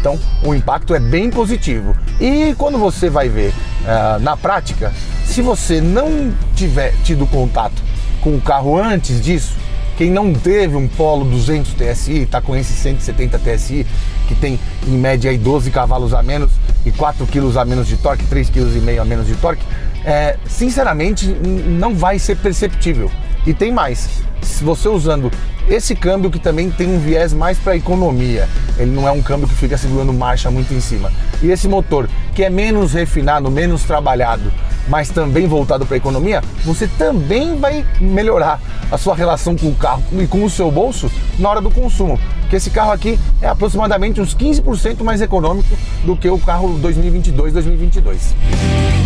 Então 0.00 0.18
o 0.44 0.54
impacto 0.54 0.94
é 0.94 1.00
bem 1.00 1.30
positivo. 1.30 1.96
E 2.20 2.54
quando 2.56 2.78
você 2.78 3.08
vai 3.08 3.28
ver 3.28 3.50
uh, 3.50 4.20
na 4.20 4.36
prática, 4.36 4.92
se 5.24 5.42
você 5.42 5.80
não 5.80 6.32
tiver 6.54 6.94
tido 7.02 7.26
contato 7.26 7.82
com 8.20 8.36
o 8.36 8.40
carro 8.40 8.76
antes 8.76 9.20
disso, 9.20 9.54
quem 9.98 10.12
não 10.12 10.32
teve 10.32 10.76
um 10.76 10.86
Polo 10.86 11.24
200 11.24 11.74
TSI, 11.74 12.22
está 12.22 12.40
com 12.40 12.54
esse 12.54 12.72
170 12.72 13.36
TSI, 13.36 13.84
que 14.28 14.34
tem 14.36 14.56
em 14.86 14.92
média 14.92 15.28
aí 15.28 15.36
12 15.36 15.72
cavalos 15.72 16.14
a 16.14 16.22
menos 16.22 16.52
e 16.86 16.92
4 16.92 17.26
kg 17.26 17.58
a 17.58 17.64
menos 17.64 17.88
de 17.88 17.96
torque, 17.96 18.24
3,5 18.26 18.80
kg 18.80 18.98
a 19.00 19.04
menos 19.04 19.26
de 19.26 19.34
torque, 19.34 19.62
é, 20.04 20.36
sinceramente 20.46 21.26
não 21.26 21.96
vai 21.96 22.16
ser 22.16 22.36
perceptível. 22.36 23.10
E 23.44 23.52
tem 23.52 23.72
mais, 23.72 24.22
se 24.42 24.64
você 24.64 24.88
usando 24.88 25.30
esse 25.68 25.94
câmbio 25.94 26.30
que 26.30 26.38
também 26.38 26.70
tem 26.70 26.88
um 26.88 26.98
viés 26.98 27.32
mais 27.32 27.58
para 27.58 27.76
economia, 27.76 28.48
ele 28.78 28.90
não 28.90 29.06
é 29.06 29.12
um 29.12 29.22
câmbio 29.22 29.46
que 29.46 29.54
fica 29.54 29.76
segurando 29.76 30.12
marcha 30.12 30.50
muito 30.50 30.72
em 30.72 30.80
cima. 30.80 31.12
E 31.42 31.50
esse 31.50 31.68
motor 31.68 32.08
que 32.34 32.42
é 32.42 32.50
menos 32.50 32.94
refinado, 32.94 33.50
menos 33.50 33.82
trabalhado, 33.82 34.50
mas 34.88 35.10
também 35.10 35.46
voltado 35.46 35.84
para 35.84 35.96
a 35.96 35.98
economia, 35.98 36.42
você 36.64 36.86
também 36.86 37.58
vai 37.58 37.84
melhorar 38.00 38.60
a 38.90 38.96
sua 38.96 39.14
relação 39.14 39.56
com 39.56 39.68
o 39.68 39.74
carro 39.74 40.02
e 40.12 40.26
com 40.26 40.42
o 40.42 40.50
seu 40.50 40.70
bolso 40.70 41.10
na 41.38 41.50
hora 41.50 41.60
do 41.60 41.70
consumo. 41.70 42.18
Porque 42.40 42.56
esse 42.56 42.70
carro 42.70 42.92
aqui 42.92 43.18
é 43.42 43.48
aproximadamente 43.48 44.20
uns 44.20 44.34
15% 44.34 45.02
mais 45.02 45.20
econômico 45.20 45.76
do 46.04 46.16
que 46.16 46.30
o 46.30 46.38
carro 46.38 46.80
2022-2022. 46.80 48.97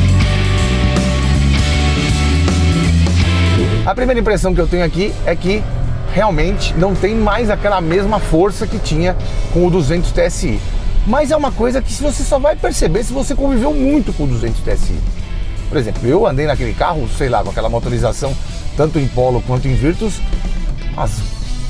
A 3.92 3.94
primeira 3.94 4.18
impressão 4.18 4.54
que 4.54 4.60
eu 4.62 4.66
tenho 4.66 4.86
aqui 4.86 5.12
é 5.26 5.36
que 5.36 5.62
realmente 6.14 6.72
não 6.78 6.94
tem 6.94 7.14
mais 7.14 7.50
aquela 7.50 7.78
mesma 7.78 8.18
força 8.18 8.66
que 8.66 8.78
tinha 8.78 9.14
com 9.52 9.66
o 9.66 9.70
200 9.70 10.10
TSI. 10.12 10.58
Mas 11.06 11.30
é 11.30 11.36
uma 11.36 11.52
coisa 11.52 11.82
que 11.82 11.92
você 11.92 12.22
só 12.22 12.38
vai 12.38 12.56
perceber 12.56 13.04
se 13.04 13.12
você 13.12 13.34
conviveu 13.34 13.74
muito 13.74 14.10
com 14.14 14.24
o 14.24 14.26
200 14.28 14.62
TSI. 14.62 14.98
Por 15.68 15.76
exemplo, 15.76 16.08
eu 16.08 16.26
andei 16.26 16.46
naquele 16.46 16.72
carro, 16.72 17.06
sei 17.18 17.28
lá, 17.28 17.44
com 17.44 17.50
aquela 17.50 17.68
motorização, 17.68 18.34
tanto 18.78 18.98
em 18.98 19.06
Polo 19.08 19.42
quanto 19.46 19.68
em 19.68 19.74
Virtus, 19.74 20.22
umas 20.94 21.20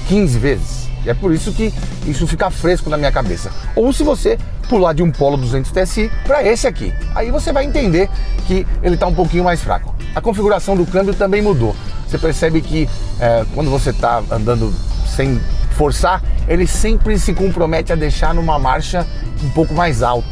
15 0.06 0.38
vezes. 0.38 0.88
E 1.04 1.10
é 1.10 1.14
por 1.14 1.34
isso 1.34 1.50
que 1.50 1.74
isso 2.06 2.24
fica 2.28 2.52
fresco 2.52 2.88
na 2.88 2.96
minha 2.96 3.10
cabeça. 3.10 3.50
Ou 3.74 3.92
se 3.92 4.04
você 4.04 4.38
pular 4.68 4.92
de 4.92 5.02
um 5.02 5.10
Polo 5.10 5.36
200 5.36 5.72
TSI 5.72 6.08
para 6.24 6.46
esse 6.46 6.68
aqui, 6.68 6.94
aí 7.16 7.32
você 7.32 7.52
vai 7.52 7.64
entender 7.64 8.08
que 8.46 8.64
ele 8.80 8.94
está 8.94 9.08
um 9.08 9.14
pouquinho 9.14 9.42
mais 9.42 9.60
fraco. 9.60 9.92
A 10.14 10.20
configuração 10.20 10.76
do 10.76 10.86
câmbio 10.86 11.14
também 11.14 11.40
mudou 11.42 11.74
você 12.12 12.18
percebe 12.18 12.60
que 12.60 12.88
é, 13.18 13.44
quando 13.54 13.70
você 13.70 13.88
está 13.88 14.22
andando 14.30 14.72
sem 15.06 15.40
forçar, 15.76 16.22
ele 16.46 16.66
sempre 16.66 17.18
se 17.18 17.32
compromete 17.32 17.90
a 17.90 17.96
deixar 17.96 18.34
numa 18.34 18.58
marcha 18.58 19.06
um 19.42 19.48
pouco 19.48 19.72
mais 19.72 20.02
alta, 20.02 20.28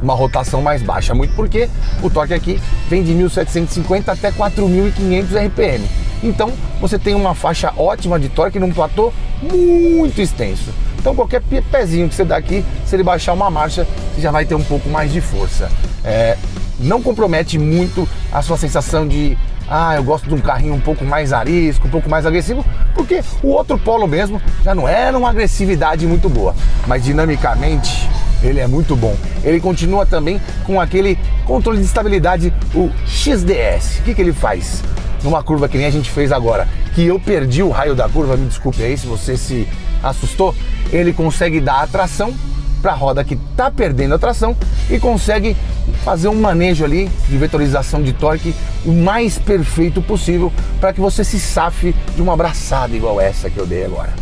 uma 0.00 0.14
rotação 0.14 0.62
mais 0.62 0.80
baixa. 0.80 1.12
Muito 1.12 1.34
porque 1.34 1.68
o 2.02 2.08
torque 2.08 2.32
aqui 2.34 2.60
vem 2.88 3.02
de 3.02 3.12
1750 3.12 4.12
até 4.12 4.30
4500 4.30 5.34
RPM. 5.34 5.84
Então 6.22 6.52
você 6.80 7.00
tem 7.00 7.16
uma 7.16 7.34
faixa 7.34 7.72
ótima 7.76 8.18
de 8.18 8.28
torque 8.28 8.60
num 8.60 8.72
platô 8.72 9.12
muito 9.42 10.20
extenso. 10.20 10.70
Então 11.00 11.16
qualquer 11.16 11.42
pezinho 11.70 12.08
que 12.08 12.14
você 12.14 12.24
dá 12.24 12.36
aqui, 12.36 12.64
se 12.86 12.94
ele 12.94 13.02
baixar 13.02 13.32
uma 13.32 13.50
marcha, 13.50 13.86
você 14.14 14.20
já 14.20 14.30
vai 14.30 14.44
ter 14.44 14.54
um 14.54 14.62
pouco 14.62 14.88
mais 14.88 15.12
de 15.12 15.20
força. 15.20 15.68
É, 16.04 16.38
não 16.78 17.02
compromete 17.02 17.58
muito 17.58 18.08
a 18.32 18.42
sua 18.42 18.56
sensação 18.56 19.06
de 19.06 19.36
ah, 19.68 19.96
eu 19.96 20.04
gosto 20.04 20.28
de 20.28 20.34
um 20.34 20.40
carrinho 20.40 20.74
um 20.74 20.80
pouco 20.80 21.04
mais 21.04 21.32
arisco, 21.32 21.86
um 21.86 21.90
pouco 21.90 22.08
mais 22.08 22.26
agressivo, 22.26 22.64
porque 22.94 23.22
o 23.42 23.48
outro 23.48 23.78
polo 23.78 24.06
mesmo 24.06 24.40
já 24.62 24.74
não 24.74 24.86
era 24.86 25.16
uma 25.16 25.30
agressividade 25.30 26.06
muito 26.06 26.28
boa, 26.28 26.54
mas 26.86 27.02
dinamicamente 27.02 28.08
ele 28.42 28.60
é 28.60 28.66
muito 28.66 28.94
bom. 28.94 29.16
Ele 29.42 29.58
continua 29.58 30.04
também 30.04 30.40
com 30.64 30.80
aquele 30.80 31.18
controle 31.46 31.78
de 31.78 31.86
estabilidade, 31.86 32.52
o 32.74 32.90
XDS. 33.06 34.00
O 34.00 34.02
que, 34.02 34.14
que 34.14 34.20
ele 34.20 34.32
faz? 34.32 34.82
Numa 35.22 35.42
curva 35.42 35.66
que 35.68 35.78
nem 35.78 35.86
a 35.86 35.90
gente 35.90 36.10
fez 36.10 36.30
agora, 36.30 36.68
que 36.94 37.06
eu 37.06 37.18
perdi 37.18 37.62
o 37.62 37.70
raio 37.70 37.94
da 37.94 38.06
curva, 38.06 38.36
me 38.36 38.46
desculpe 38.46 38.82
aí 38.82 38.98
se 38.98 39.06
você 39.06 39.36
se 39.38 39.66
assustou, 40.02 40.54
ele 40.92 41.14
consegue 41.14 41.60
dar 41.60 41.80
atração 41.80 42.34
para 42.82 42.92
a 42.92 42.94
roda 42.94 43.24
que 43.24 43.32
está 43.32 43.70
perdendo 43.70 44.14
a 44.14 44.18
tração 44.18 44.54
e 44.90 45.00
consegue 45.00 45.56
fazer 46.04 46.28
um 46.28 46.40
manejo 46.40 46.84
ali 46.84 47.10
de 47.28 47.36
vetorização 47.36 48.02
de 48.02 48.12
torque 48.12 48.54
o 48.84 48.92
mais 48.92 49.38
perfeito 49.38 50.02
possível 50.02 50.52
para 50.80 50.92
que 50.92 51.00
você 51.00 51.24
se 51.24 51.38
safe 51.38 51.94
de 52.14 52.22
uma 52.22 52.34
abraçada 52.34 52.94
igual 52.94 53.20
essa 53.20 53.48
que 53.50 53.58
eu 53.58 53.66
dei 53.66 53.84
agora. 53.84 54.12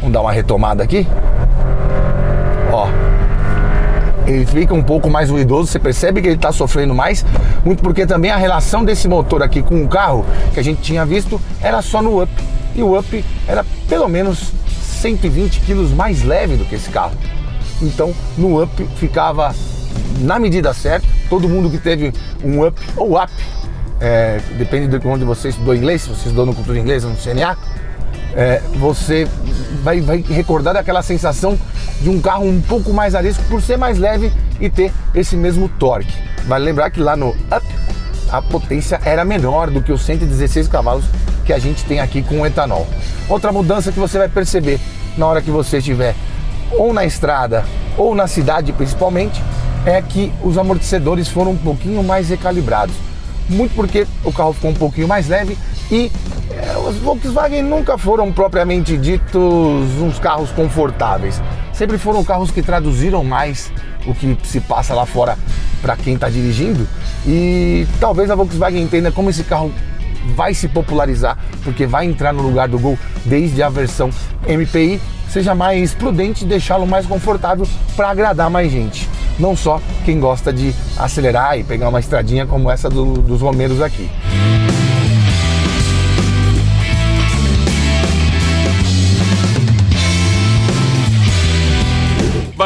Vamos 0.00 0.12
dar 0.12 0.20
uma 0.20 0.32
retomada 0.32 0.82
aqui. 0.82 1.06
Ó, 2.72 2.88
ele 4.26 4.44
fica 4.44 4.74
um 4.74 4.82
pouco 4.82 5.08
mais 5.08 5.30
ruidoso, 5.30 5.70
você 5.70 5.78
percebe 5.78 6.20
que 6.20 6.26
ele 6.26 6.36
está 6.36 6.50
sofrendo 6.50 6.94
mais, 6.94 7.24
muito 7.64 7.82
porque 7.82 8.04
também 8.06 8.30
a 8.30 8.36
relação 8.36 8.84
desse 8.84 9.06
motor 9.06 9.42
aqui 9.42 9.62
com 9.62 9.84
o 9.84 9.88
carro 9.88 10.24
que 10.52 10.58
a 10.58 10.64
gente 10.64 10.80
tinha 10.82 11.06
visto 11.06 11.40
era 11.60 11.80
só 11.80 12.02
no 12.02 12.22
up. 12.22 12.32
E 12.74 12.82
o 12.82 12.98
up 12.98 13.24
era 13.46 13.64
pelo 13.88 14.08
menos 14.08 14.52
120 14.82 15.60
quilos 15.60 15.92
mais 15.92 16.22
leve 16.22 16.56
do 16.56 16.64
que 16.64 16.74
esse 16.74 16.90
carro. 16.90 17.12
Então 17.80 18.12
no 18.36 18.62
up 18.62 18.84
ficava 18.96 19.54
na 20.18 20.38
medida 20.38 20.72
certa. 20.74 21.06
Todo 21.28 21.48
mundo 21.48 21.70
que 21.70 21.78
teve 21.78 22.12
um 22.44 22.66
up 22.66 22.80
ou 22.96 23.20
up, 23.20 23.32
é, 24.00 24.40
depende 24.58 24.98
de 24.98 25.06
onde 25.06 25.24
você 25.24 25.48
estudou 25.48 25.74
inglês, 25.74 26.02
se 26.02 26.08
você 26.08 26.22
estudou 26.22 26.46
no 26.46 26.54
cultura 26.54 26.78
inglesa, 26.78 27.08
no 27.08 27.16
CNA, 27.16 27.56
é, 28.34 28.60
você 28.78 29.26
vai, 29.82 30.00
vai 30.00 30.18
recordar 30.20 30.74
daquela 30.74 31.02
sensação 31.02 31.58
de 32.00 32.10
um 32.10 32.20
carro 32.20 32.46
um 32.46 32.60
pouco 32.60 32.92
mais 32.92 33.14
arisco 33.14 33.42
por 33.48 33.62
ser 33.62 33.78
mais 33.78 33.98
leve 33.98 34.30
e 34.60 34.68
ter 34.68 34.92
esse 35.14 35.36
mesmo 35.36 35.68
torque. 35.68 36.12
Vale 36.46 36.64
lembrar 36.64 36.90
que 36.90 37.00
lá 37.00 37.16
no 37.16 37.30
up 37.30 37.66
a 38.30 38.42
potência 38.42 39.00
era 39.04 39.24
menor 39.24 39.70
do 39.70 39.80
que 39.80 39.92
os 39.92 40.02
116 40.02 40.68
cavalos 40.68 41.04
que 41.44 41.52
a 41.52 41.58
gente 41.58 41.84
tem 41.84 42.00
aqui 42.00 42.22
com 42.22 42.40
o 42.40 42.46
etanol. 42.46 42.86
Outra 43.28 43.52
mudança 43.52 43.92
que 43.92 43.98
você 43.98 44.18
vai 44.18 44.28
perceber 44.28 44.80
na 45.16 45.26
hora 45.26 45.40
que 45.40 45.50
você 45.50 45.78
estiver 45.78 46.14
ou 46.72 46.92
na 46.92 47.04
estrada 47.04 47.64
ou 47.96 48.14
na 48.14 48.26
cidade 48.26 48.72
principalmente, 48.72 49.40
é 49.86 50.02
que 50.02 50.32
os 50.42 50.58
amortecedores 50.58 51.28
foram 51.28 51.52
um 51.52 51.56
pouquinho 51.56 52.02
mais 52.02 52.28
recalibrados. 52.28 52.94
Muito 53.48 53.74
porque 53.74 54.06
o 54.24 54.32
carro 54.32 54.52
ficou 54.52 54.72
um 54.72 54.74
pouquinho 54.74 55.06
mais 55.06 55.28
leve 55.28 55.56
e 55.90 56.10
é, 56.50 56.76
os 56.76 56.96
Volkswagen 56.96 57.62
nunca 57.62 57.96
foram 57.96 58.32
propriamente 58.32 58.98
ditos 58.98 59.42
uns 60.02 60.18
carros 60.18 60.50
confortáveis. 60.50 61.40
Sempre 61.72 61.96
foram 61.96 62.24
carros 62.24 62.50
que 62.50 62.60
traduziram 62.60 63.22
mais 63.22 63.72
o 64.04 64.12
que 64.12 64.36
se 64.42 64.60
passa 64.60 64.92
lá 64.92 65.06
fora 65.06 65.38
para 65.80 65.96
quem 65.96 66.14
está 66.14 66.28
dirigindo. 66.28 66.88
E 67.24 67.86
talvez 68.00 68.30
a 68.30 68.34
Volkswagen 68.34 68.82
entenda 68.82 69.12
como 69.12 69.30
esse 69.30 69.44
carro 69.44 69.72
vai 70.34 70.52
se 70.52 70.66
popularizar, 70.66 71.38
porque 71.62 71.86
vai 71.86 72.04
entrar 72.04 72.32
no 72.32 72.42
lugar 72.42 72.66
do 72.66 72.80
Gol 72.80 72.98
desde 73.24 73.62
a 73.62 73.68
versão 73.68 74.10
MPI 74.48 75.00
seja 75.28 75.54
mais 75.54 75.94
prudente 75.94 76.44
deixá-lo 76.44 76.86
mais 76.86 77.06
confortável 77.06 77.66
para 77.94 78.10
agradar 78.10 78.50
mais 78.50 78.70
gente. 78.70 79.08
Não 79.38 79.54
só 79.56 79.80
quem 80.04 80.18
gosta 80.18 80.52
de 80.52 80.74
acelerar 80.96 81.58
e 81.58 81.64
pegar 81.64 81.88
uma 81.88 82.00
estradinha 82.00 82.46
como 82.46 82.70
essa 82.70 82.88
do, 82.88 83.14
dos 83.14 83.40
Romeiros 83.40 83.82
aqui. 83.82 84.08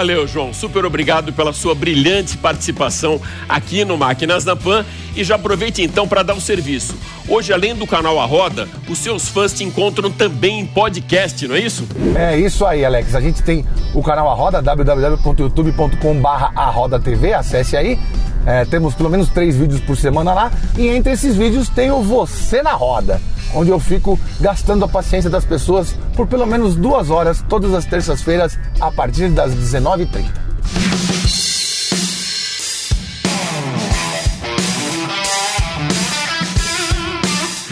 Valeu, 0.01 0.27
João. 0.27 0.53
Super 0.55 0.87
obrigado 0.87 1.31
pela 1.31 1.53
sua 1.53 1.75
brilhante 1.75 2.39
participação 2.39 3.21
aqui 3.47 3.85
no 3.85 3.99
Máquinas 3.99 4.47
na 4.47 4.57
Pan. 4.57 4.83
E 5.15 5.23
já 5.23 5.35
aproveite 5.35 5.83
então 5.83 6.09
para 6.09 6.23
dar 6.23 6.33
o 6.33 6.39
um 6.39 6.41
serviço. 6.41 6.97
Hoje, 7.29 7.53
além 7.53 7.75
do 7.75 7.87
canal 7.87 8.19
A 8.19 8.25
Roda, 8.25 8.67
os 8.89 8.97
seus 8.97 9.29
fãs 9.29 9.53
te 9.53 9.63
encontram 9.63 10.11
também 10.11 10.61
em 10.61 10.67
podcast, 10.67 11.47
não 11.47 11.55
é 11.55 11.61
isso? 11.61 11.87
É 12.17 12.39
isso 12.39 12.65
aí, 12.65 12.83
Alex. 12.83 13.15
A 13.15 13.21
gente 13.21 13.43
tem 13.43 13.63
o 13.93 14.03
canal 14.03 14.31
A 14.31 14.35
Roda, 14.35 14.63
www.youtube.com/arrodatv. 14.63 17.35
Acesse 17.35 17.77
aí. 17.77 17.99
É, 18.47 18.65
temos 18.65 18.95
pelo 18.95 19.11
menos 19.11 19.29
três 19.29 19.55
vídeos 19.55 19.83
por 19.83 19.99
semana 19.99 20.33
lá. 20.33 20.51
E 20.79 20.89
entre 20.89 21.13
esses 21.13 21.37
vídeos 21.37 21.69
tem 21.69 21.91
o 21.91 22.01
Você 22.01 22.63
na 22.63 22.73
Roda 22.73 23.21
onde 23.55 23.71
eu 23.71 23.81
fico 23.81 24.19
gastando 24.41 24.85
a 24.85 24.89
paciência 24.89 25.31
das 25.31 25.45
pessoas 25.45 25.95
por 26.15 26.27
pelo 26.27 26.47
menos 26.47 26.77
duas 26.77 27.11
horas 27.11 27.45
todas 27.49 27.75
as 27.75 27.85
terças-feiras 27.85 28.59
a 28.81 28.91
partir 28.91 29.29
das 29.29 29.55
19h30. 29.55 30.25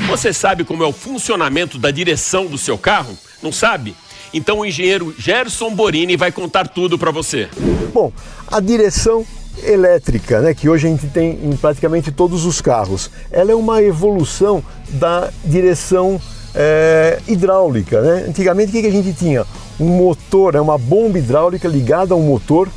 Você 0.09 0.33
sabe 0.33 0.65
como 0.65 0.83
é 0.83 0.87
o 0.87 0.93
funcionamento 0.93 1.79
da 1.79 1.91
direção 1.91 2.47
do 2.47 2.57
seu 2.57 2.79
carro? 2.79 3.17
Não 3.43 3.53
sabe? 3.53 3.95
Então 4.33 4.61
o 4.61 4.67
engenheiro 4.67 5.15
Gerson 5.19 5.75
Borini 5.75 6.17
vai 6.17 6.33
contar 6.33 6.67
tudo 6.67 6.99
para 6.99 7.11
você. 7.11 7.49
Bom, 7.93 8.13
a 8.47 8.59
direção 8.59 9.25
elétrica, 9.63 10.41
né, 10.41 10.55
que 10.55 10.69
hoje 10.69 10.87
a 10.87 10.91
gente 10.91 11.07
tem 11.09 11.39
em 11.45 11.57
praticamente 11.57 12.11
todos 12.11 12.45
os 12.45 12.61
carros, 12.61 13.11
ela 13.31 13.53
é 13.53 13.55
uma 13.55 13.83
evolução 13.83 14.63
da 14.91 15.31
direção 15.45 16.21
é, 16.55 17.19
hidráulica. 17.27 18.01
Né? 18.01 18.25
Antigamente 18.29 18.71
o 18.71 18.73
que, 18.73 18.83
que 18.83 18.89
a 18.89 18.93
gente 18.93 19.13
tinha? 19.13 19.45
Um 19.79 19.89
motor, 19.89 20.55
é 20.55 20.61
uma 20.61 20.77
bomba 20.77 21.19
hidráulica 21.19 21.69
ligada 21.69 22.15
a 22.15 22.17
um 22.17 22.23
motor 22.23 22.69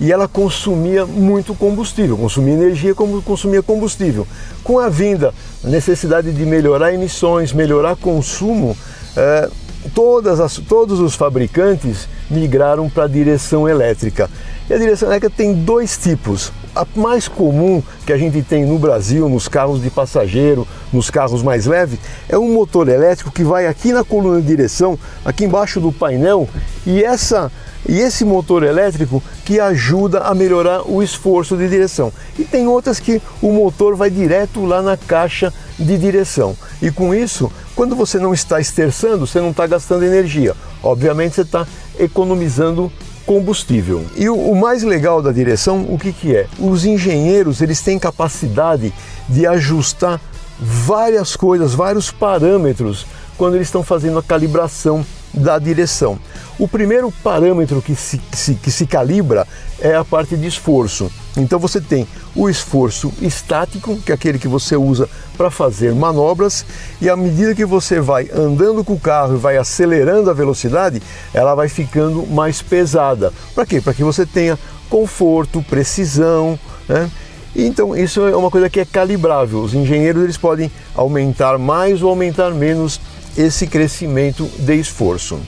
e 0.00 0.10
ela 0.10 0.26
consumia 0.26 1.04
muito 1.04 1.54
combustível, 1.54 2.16
consumia 2.16 2.54
energia 2.54 2.94
como 2.94 3.20
consumia 3.22 3.62
combustível. 3.62 4.26
Com 4.64 4.78
a 4.78 4.88
vinda, 4.88 5.34
a 5.62 5.68
necessidade 5.68 6.32
de 6.32 6.46
melhorar 6.46 6.94
emissões, 6.94 7.52
melhorar 7.52 7.96
consumo, 7.96 8.76
é, 9.14 9.48
todas 9.94 10.40
as, 10.40 10.56
todos 10.56 11.00
os 11.00 11.14
fabricantes 11.14 12.08
migraram 12.30 12.88
para 12.88 13.04
a 13.04 13.08
direção 13.08 13.68
elétrica. 13.68 14.30
E 14.68 14.74
a 14.74 14.78
direção 14.78 15.08
elétrica 15.08 15.34
tem 15.34 15.52
dois 15.54 15.98
tipos. 15.98 16.50
A 16.74 16.86
mais 16.94 17.26
comum 17.26 17.82
que 18.06 18.12
a 18.12 18.16
gente 18.16 18.42
tem 18.42 18.64
no 18.64 18.78
Brasil, 18.78 19.28
nos 19.28 19.48
carros 19.48 19.82
de 19.82 19.90
passageiro, 19.90 20.66
nos 20.92 21.10
carros 21.10 21.42
mais 21.42 21.66
leves, 21.66 21.98
é 22.28 22.38
um 22.38 22.52
motor 22.52 22.88
elétrico 22.88 23.30
que 23.30 23.42
vai 23.42 23.66
aqui 23.66 23.92
na 23.92 24.04
coluna 24.04 24.40
de 24.40 24.46
direção, 24.46 24.98
aqui 25.24 25.44
embaixo 25.44 25.80
do 25.80 25.90
painel, 25.90 26.48
e 26.86 27.02
essa 27.02 27.50
e 27.88 27.98
esse 27.98 28.24
motor 28.24 28.62
elétrico 28.62 29.22
que 29.44 29.58
ajuda 29.58 30.20
a 30.20 30.34
melhorar 30.34 30.88
o 30.88 31.02
esforço 31.02 31.56
de 31.56 31.68
direção. 31.68 32.12
E 32.38 32.44
tem 32.44 32.66
outras 32.66 33.00
que 33.00 33.20
o 33.40 33.50
motor 33.52 33.96
vai 33.96 34.10
direto 34.10 34.64
lá 34.64 34.82
na 34.82 34.96
caixa 34.96 35.52
de 35.78 35.96
direção. 35.96 36.56
E 36.80 36.90
com 36.90 37.14
isso, 37.14 37.50
quando 37.74 37.96
você 37.96 38.18
não 38.18 38.34
está 38.34 38.60
esterçando, 38.60 39.26
você 39.26 39.40
não 39.40 39.50
está 39.50 39.66
gastando 39.66 40.04
energia. 40.04 40.54
Obviamente 40.82 41.34
você 41.34 41.42
está 41.42 41.66
economizando 41.98 42.92
combustível. 43.30 44.04
E 44.16 44.28
o, 44.28 44.34
o, 44.34 44.60
mais 44.60 44.82
legal 44.82 45.22
da 45.22 45.30
direção, 45.30 45.86
o 45.88 45.96
que, 45.96 46.12
que 46.12 46.34
é? 46.34 46.48
Os 46.58 46.84
engenheiros 46.84 47.62
eles 47.62 47.80
têm 47.80 47.96
capacidade 47.96 48.92
de 49.28 49.46
ajustar 49.46 50.20
várias 50.58 51.36
coisas, 51.36 51.72
vários 51.72 52.10
parâmetros 52.10 53.06
quando 53.38 53.54
eles 53.54 53.68
estão 53.68 53.84
fazendo 53.84 54.18
a 54.18 54.22
calibração 54.22 55.06
da 55.32 55.58
direção. 55.58 56.18
O 56.58 56.68
primeiro 56.68 57.10
parâmetro 57.22 57.80
que 57.80 57.94
se, 57.94 58.20
se, 58.32 58.54
que 58.54 58.70
se 58.70 58.86
calibra 58.86 59.46
é 59.80 59.94
a 59.94 60.04
parte 60.04 60.36
de 60.36 60.46
esforço. 60.46 61.10
Então 61.36 61.58
você 61.58 61.80
tem 61.80 62.06
o 62.34 62.48
esforço 62.48 63.12
estático, 63.20 63.96
que 63.96 64.12
é 64.12 64.14
aquele 64.14 64.38
que 64.38 64.48
você 64.48 64.76
usa 64.76 65.08
para 65.36 65.50
fazer 65.50 65.94
manobras, 65.94 66.66
e 67.00 67.08
à 67.08 67.16
medida 67.16 67.54
que 67.54 67.64
você 67.64 68.00
vai 68.00 68.28
andando 68.34 68.84
com 68.84 68.92
o 68.92 69.00
carro 69.00 69.34
e 69.34 69.38
vai 69.38 69.56
acelerando 69.56 70.28
a 70.28 70.34
velocidade, 70.34 71.02
ela 71.32 71.54
vai 71.54 71.68
ficando 71.68 72.26
mais 72.26 72.60
pesada. 72.60 73.32
Para 73.54 73.64
quê? 73.64 73.80
Para 73.80 73.94
que 73.94 74.04
você 74.04 74.26
tenha 74.26 74.58
conforto, 74.90 75.62
precisão, 75.62 76.58
né? 76.88 77.10
Então 77.54 77.96
isso 77.96 78.20
é 78.26 78.36
uma 78.36 78.50
coisa 78.50 78.70
que 78.70 78.78
é 78.78 78.84
calibrável. 78.84 79.60
Os 79.60 79.74
engenheiros 79.74 80.22
eles 80.22 80.36
podem 80.36 80.70
aumentar 80.94 81.58
mais 81.58 82.02
ou 82.02 82.10
aumentar 82.10 82.52
menos 82.52 83.00
esse 83.36 83.66
crescimento 83.66 84.50
de 84.58 84.74
esforço. 84.74 85.40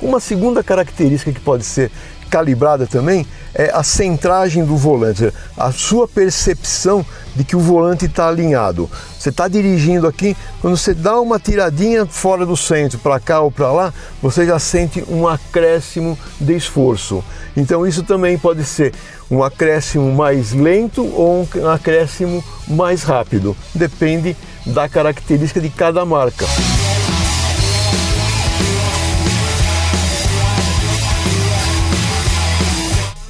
Uma 0.00 0.18
segunda 0.18 0.62
característica 0.62 1.32
que 1.32 1.40
pode 1.40 1.64
ser 1.64 1.90
calibrada 2.32 2.86
também 2.86 3.26
é 3.54 3.70
a 3.74 3.82
centragem 3.82 4.64
do 4.64 4.74
volante, 4.74 5.30
a 5.54 5.70
sua 5.70 6.08
percepção 6.08 7.04
de 7.36 7.44
que 7.44 7.54
o 7.54 7.60
volante 7.60 8.06
está 8.06 8.26
alinhado. 8.26 8.90
Você 9.18 9.28
está 9.28 9.46
dirigindo 9.46 10.06
aqui, 10.06 10.34
quando 10.62 10.76
você 10.76 10.94
dá 10.94 11.20
uma 11.20 11.38
tiradinha 11.38 12.06
fora 12.06 12.46
do 12.46 12.56
centro, 12.56 12.98
para 12.98 13.20
cá 13.20 13.40
ou 13.42 13.50
para 13.50 13.70
lá, 13.70 13.94
você 14.22 14.46
já 14.46 14.58
sente 14.58 15.04
um 15.08 15.28
acréscimo 15.28 16.18
de 16.40 16.56
esforço. 16.56 17.22
Então 17.54 17.86
isso 17.86 18.02
também 18.02 18.38
pode 18.38 18.64
ser 18.64 18.94
um 19.30 19.42
acréscimo 19.42 20.10
mais 20.10 20.52
lento 20.52 21.04
ou 21.04 21.46
um 21.54 21.68
acréscimo 21.68 22.42
mais 22.66 23.02
rápido, 23.02 23.54
depende 23.74 24.34
da 24.64 24.88
característica 24.88 25.60
de 25.60 25.68
cada 25.68 26.04
marca. 26.06 26.46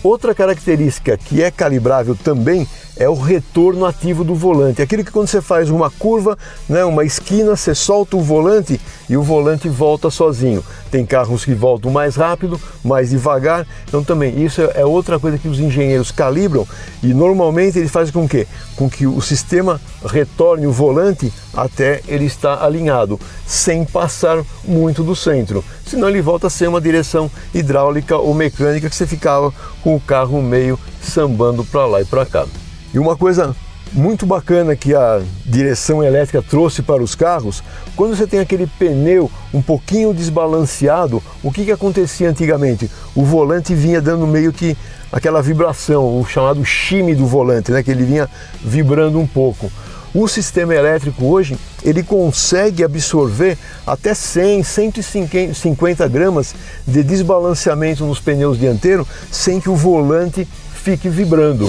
Outra 0.02 0.34
característica 0.34 1.16
que 1.16 1.42
é 1.42 1.50
calibrável 1.50 2.16
também 2.16 2.66
é 2.96 3.08
o 3.08 3.14
retorno 3.14 3.86
ativo 3.86 4.24
do 4.24 4.34
volante. 4.34 4.82
Aquilo 4.82 5.04
que 5.04 5.10
quando 5.10 5.28
você 5.28 5.40
faz 5.40 5.70
uma 5.70 5.90
curva, 5.90 6.36
né, 6.68 6.84
uma 6.84 7.04
esquina, 7.04 7.56
você 7.56 7.74
solta 7.74 8.16
o 8.16 8.20
volante 8.20 8.80
e 9.08 9.16
o 9.16 9.22
volante 9.22 9.68
volta 9.68 10.10
sozinho. 10.10 10.62
Tem 10.90 11.06
carros 11.06 11.44
que 11.44 11.54
voltam 11.54 11.90
mais 11.90 12.16
rápido, 12.16 12.60
mais 12.84 13.10
devagar. 13.10 13.66
Então 13.86 14.02
também 14.02 14.42
isso 14.44 14.60
é 14.74 14.84
outra 14.84 15.18
coisa 15.18 15.38
que 15.38 15.48
os 15.48 15.60
engenheiros 15.60 16.10
calibram 16.10 16.66
e 17.02 17.14
normalmente 17.14 17.78
eles 17.78 17.90
fazem 17.90 18.12
com 18.12 18.28
que 18.28 18.46
com 18.76 18.90
que 18.90 19.06
o 19.06 19.20
sistema 19.20 19.80
retorne 20.04 20.66
o 20.66 20.72
volante 20.72 21.32
até 21.54 22.00
ele 22.06 22.24
estar 22.24 22.62
alinhado, 22.62 23.18
sem 23.46 23.84
passar 23.84 24.42
muito 24.64 25.02
do 25.02 25.14
centro. 25.14 25.64
Senão 25.86 26.08
ele 26.08 26.22
volta 26.22 26.46
a 26.46 26.50
ser 26.50 26.68
uma 26.68 26.80
direção 26.80 27.30
hidráulica 27.54 28.16
ou 28.16 28.34
mecânica 28.34 28.88
que 28.88 28.96
você 28.96 29.06
ficava 29.06 29.52
com 29.82 29.94
o 29.94 30.00
carro 30.00 30.42
meio 30.42 30.78
sambando 31.02 31.64
para 31.64 31.86
lá 31.86 32.00
e 32.00 32.04
para 32.04 32.26
cá. 32.26 32.46
E 32.94 32.98
uma 32.98 33.16
coisa 33.16 33.54
muito 33.92 34.24
bacana 34.24 34.74
que 34.74 34.94
a 34.94 35.20
direção 35.44 36.02
elétrica 36.02 36.42
trouxe 36.42 36.82
para 36.82 37.02
os 37.02 37.14
carros, 37.14 37.62
quando 37.94 38.16
você 38.16 38.26
tem 38.26 38.40
aquele 38.40 38.66
pneu 38.66 39.30
um 39.52 39.60
pouquinho 39.60 40.14
desbalanceado, 40.14 41.22
o 41.42 41.52
que, 41.52 41.66
que 41.66 41.72
acontecia 41.72 42.30
antigamente? 42.30 42.90
O 43.14 43.22
volante 43.22 43.74
vinha 43.74 44.00
dando 44.00 44.26
meio 44.26 44.52
que 44.52 44.76
aquela 45.12 45.42
vibração, 45.42 46.18
o 46.18 46.24
chamado 46.24 46.64
chime 46.64 47.14
do 47.14 47.26
volante, 47.26 47.70
né? 47.70 47.82
que 47.82 47.90
ele 47.90 48.04
vinha 48.04 48.28
vibrando 48.64 49.20
um 49.20 49.26
pouco. 49.26 49.70
O 50.14 50.28
sistema 50.28 50.74
elétrico 50.74 51.24
hoje 51.24 51.56
ele 51.82 52.02
consegue 52.02 52.84
absorver 52.84 53.56
até 53.86 54.12
100, 54.12 54.62
150 54.62 56.06
gramas 56.08 56.54
de 56.86 57.02
desbalanceamento 57.02 58.04
nos 58.04 58.20
pneus 58.20 58.58
dianteiros 58.58 59.06
sem 59.30 59.60
que 59.60 59.70
o 59.70 59.76
volante 59.76 60.46
fique 60.74 61.08
vibrando. 61.08 61.68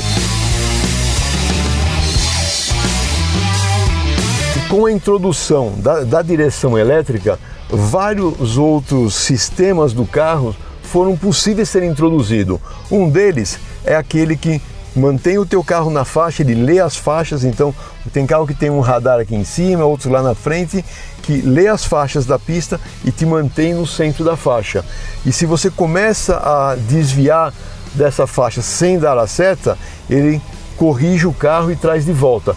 com 4.74 4.88
a 4.88 4.92
introdução 4.92 5.76
da, 5.78 6.04
da 6.04 6.24
direção 6.24 6.76
elétrica, 6.76 7.38
vários 7.70 8.58
outros 8.58 9.14
sistemas 9.14 9.94
do 9.94 10.04
carro 10.04 10.56
foram 10.82 11.16
possíveis 11.16 11.70
ser 11.70 11.84
introduzidos. 11.84 12.60
Um 12.90 13.08
deles 13.08 13.60
é 13.86 13.96
aquele 13.96 14.36
que 14.36 14.60
mantém 14.96 15.38
o 15.38 15.46
teu 15.46 15.64
carro 15.64 15.90
na 15.90 16.06
faixa, 16.06 16.42
ele 16.42 16.56
lê 16.56 16.80
as 16.80 16.96
faixas, 16.96 17.44
então 17.44 17.74
tem 18.12 18.26
carro 18.26 18.48
que 18.48 18.54
tem 18.54 18.70
um 18.70 18.80
radar 18.80 19.20
aqui 19.20 19.36
em 19.36 19.44
cima, 19.44 19.86
outros 19.86 20.12
lá 20.12 20.22
na 20.22 20.36
frente, 20.36 20.84
que 21.22 21.42
lê 21.42 21.68
as 21.68 21.86
faixas 21.86 22.26
da 22.26 22.38
pista 22.38 22.80
e 23.04 23.12
te 23.12 23.26
mantém 23.26 23.74
no 23.74 23.88
centro 23.88 24.24
da 24.24 24.36
faixa. 24.36 24.84
E 25.26 25.32
se 25.32 25.46
você 25.46 25.70
começa 25.70 26.38
a 26.38 26.76
desviar 26.76 27.54
dessa 27.96 28.28
faixa 28.28 28.62
sem 28.62 29.00
dar 29.00 29.18
a 29.18 29.28
seta, 29.28 29.78
ele 30.10 30.42
corrige 30.78 31.26
o 31.26 31.34
carro 31.34 31.72
e 31.72 31.76
traz 31.76 32.06
de 32.06 32.12
volta. 32.12 32.56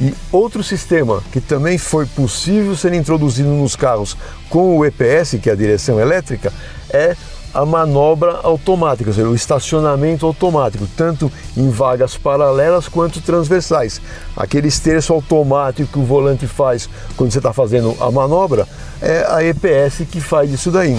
E 0.00 0.14
outro 0.30 0.62
sistema 0.62 1.22
que 1.32 1.40
também 1.40 1.78
foi 1.78 2.04
possível 2.04 2.76
ser 2.76 2.92
introduzido 2.92 3.48
nos 3.48 3.74
carros 3.74 4.16
com 4.50 4.76
o 4.76 4.84
EPS, 4.84 5.38
que 5.40 5.48
é 5.48 5.52
a 5.52 5.56
direção 5.56 5.98
elétrica, 5.98 6.52
é 6.90 7.16
a 7.56 7.64
manobra 7.64 8.40
automática, 8.42 9.08
ou 9.08 9.14
seja, 9.14 9.28
o 9.28 9.34
estacionamento 9.34 10.26
automático, 10.26 10.86
tanto 10.94 11.32
em 11.56 11.70
vagas 11.70 12.14
paralelas 12.14 12.86
quanto 12.86 13.22
transversais. 13.22 13.98
Aquele 14.36 14.68
esterço 14.68 15.14
automático 15.14 15.90
que 15.92 15.98
o 15.98 16.04
volante 16.04 16.46
faz 16.46 16.86
quando 17.16 17.32
você 17.32 17.38
está 17.38 17.54
fazendo 17.54 17.96
a 17.98 18.10
manobra, 18.10 18.68
é 19.00 19.26
a 19.28 19.42
EPS 19.42 20.06
que 20.10 20.20
faz 20.20 20.52
isso 20.52 20.70
daí. 20.70 20.98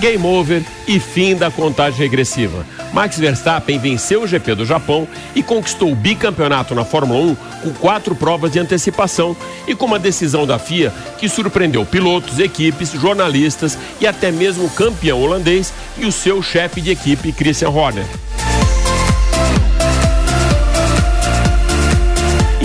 Game 0.00 0.24
over 0.24 0.62
e 0.86 1.00
fim 1.00 1.34
da 1.34 1.50
contagem 1.50 1.98
regressiva. 1.98 2.64
Max 2.92 3.18
Verstappen 3.18 3.78
venceu 3.78 4.22
o 4.22 4.26
GP 4.26 4.54
do 4.54 4.64
Japão 4.64 5.06
e 5.34 5.42
conquistou 5.42 5.92
o 5.92 5.96
bicampeonato 5.96 6.74
na 6.74 6.84
Fórmula 6.84 7.20
1 7.20 7.34
com 7.62 7.72
quatro 7.74 8.14
provas 8.14 8.52
de 8.52 8.58
antecipação 8.58 9.36
e 9.66 9.74
com 9.74 9.86
uma 9.86 9.98
decisão 9.98 10.46
da 10.46 10.58
FIA 10.58 10.92
que 11.18 11.28
surpreendeu 11.28 11.84
pilotos, 11.84 12.38
equipes, 12.38 12.92
jornalistas 12.92 13.76
e 14.00 14.06
até 14.06 14.30
mesmo 14.30 14.64
o 14.64 14.70
campeão 14.70 15.20
holandês 15.20 15.72
e 15.98 16.06
o 16.06 16.12
seu 16.12 16.42
chefe 16.42 16.80
de 16.80 16.90
equipe, 16.90 17.32
Christian 17.32 17.70
Horner. 17.70 18.06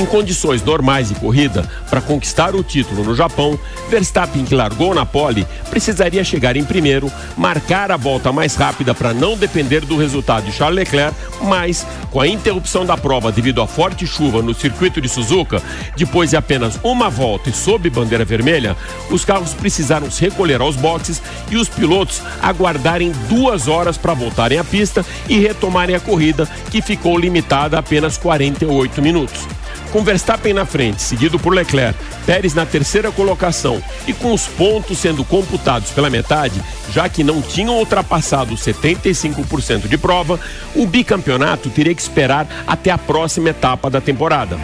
Em 0.02 0.06
condições 0.08 0.64
normais 0.64 1.10
de 1.10 1.16
corrida, 1.16 1.70
para 1.88 2.02
conquistar 2.02 2.56
o 2.56 2.64
título 2.64 3.04
no 3.04 3.14
Japão, 3.14 3.58
Verstappen, 3.88 4.44
que 4.44 4.56
largou 4.56 4.96
na 4.96 5.06
pole, 5.06 5.46
precisaria 5.70 6.24
chegar 6.24 6.58
em 6.58 6.64
primeiro, 6.64 7.12
marcar 7.38 7.92
a 7.92 7.98
volta 7.98 8.32
mais 8.32 8.56
rápida 8.56 8.96
para 8.96 9.14
não 9.14 9.38
depender 9.38 9.82
do 9.82 9.96
resultado 9.96 10.46
de 10.46 10.54
Charles 10.54 10.80
Leclerc, 10.80 11.16
mas, 11.44 11.86
com 12.10 12.20
a 12.20 12.28
interrupção 12.28 12.84
da 12.84 12.98
prova 12.98 13.32
devido 13.32 13.62
à 13.62 13.68
forte 13.68 14.08
chuva 14.08 14.42
no 14.42 14.56
circuito 14.56 15.00
de 15.00 15.08
Suzuka, 15.08 15.62
depois 15.96 16.32
de 16.32 16.36
apenas 16.36 16.80
uma 16.84 17.08
volta 17.08 17.52
e 17.52 17.54
sob 17.54 17.88
bandeira 17.92 18.26
vermelha, 18.26 18.76
os 19.12 19.24
carros 19.24 19.54
precisaram 19.54 20.10
se 20.10 20.22
recolher 20.22 20.62
aos 20.62 20.76
boxes 20.76 21.22
e 21.52 21.58
os 21.58 21.70
pilotos 21.70 22.24
aguardarem 22.42 23.12
duas 23.30 23.68
horas 23.68 24.00
para 24.00 24.16
voltarem 24.16 24.58
à 24.58 24.64
pista 24.64 25.06
e 25.30 25.38
retomarem 25.38 25.96
a 25.96 26.00
corrida, 26.00 26.50
que 26.72 26.82
ficou 26.82 27.20
limitada 27.20 27.78
a 27.78 27.82
apenas 27.82 28.18
48 28.18 29.00
minutos. 29.00 29.46
Com 29.92 30.06
Verstappen 30.06 30.54
na 30.54 30.66
frente, 30.66 31.02
seguido 31.02 31.38
por 31.38 31.54
Leclerc, 31.54 32.00
Pérez 32.26 32.54
na 32.54 32.66
terceira 32.66 33.12
colocação 33.12 33.84
e 34.08 34.14
com 34.14 34.34
os 34.34 34.48
pontos 34.48 34.98
sendo 34.98 35.26
computados 35.26 35.92
pela 35.92 36.10
metade, 36.10 36.62
já 36.94 37.10
que 37.10 37.26
não 37.26 37.42
tinham 37.42 37.78
ultrapassado 37.78 38.56
75% 38.56 39.90
de 39.90 39.98
prova, 39.98 40.40
o 40.74 40.86
bicampeonato 40.86 41.70
teria 41.70 41.94
que 41.94 42.02
esperar 42.02 42.48
até 42.66 42.90
a 42.90 42.98
próxima 42.98 43.50
etapa 43.50 43.90
da 43.90 44.00
temporada. 44.00 44.58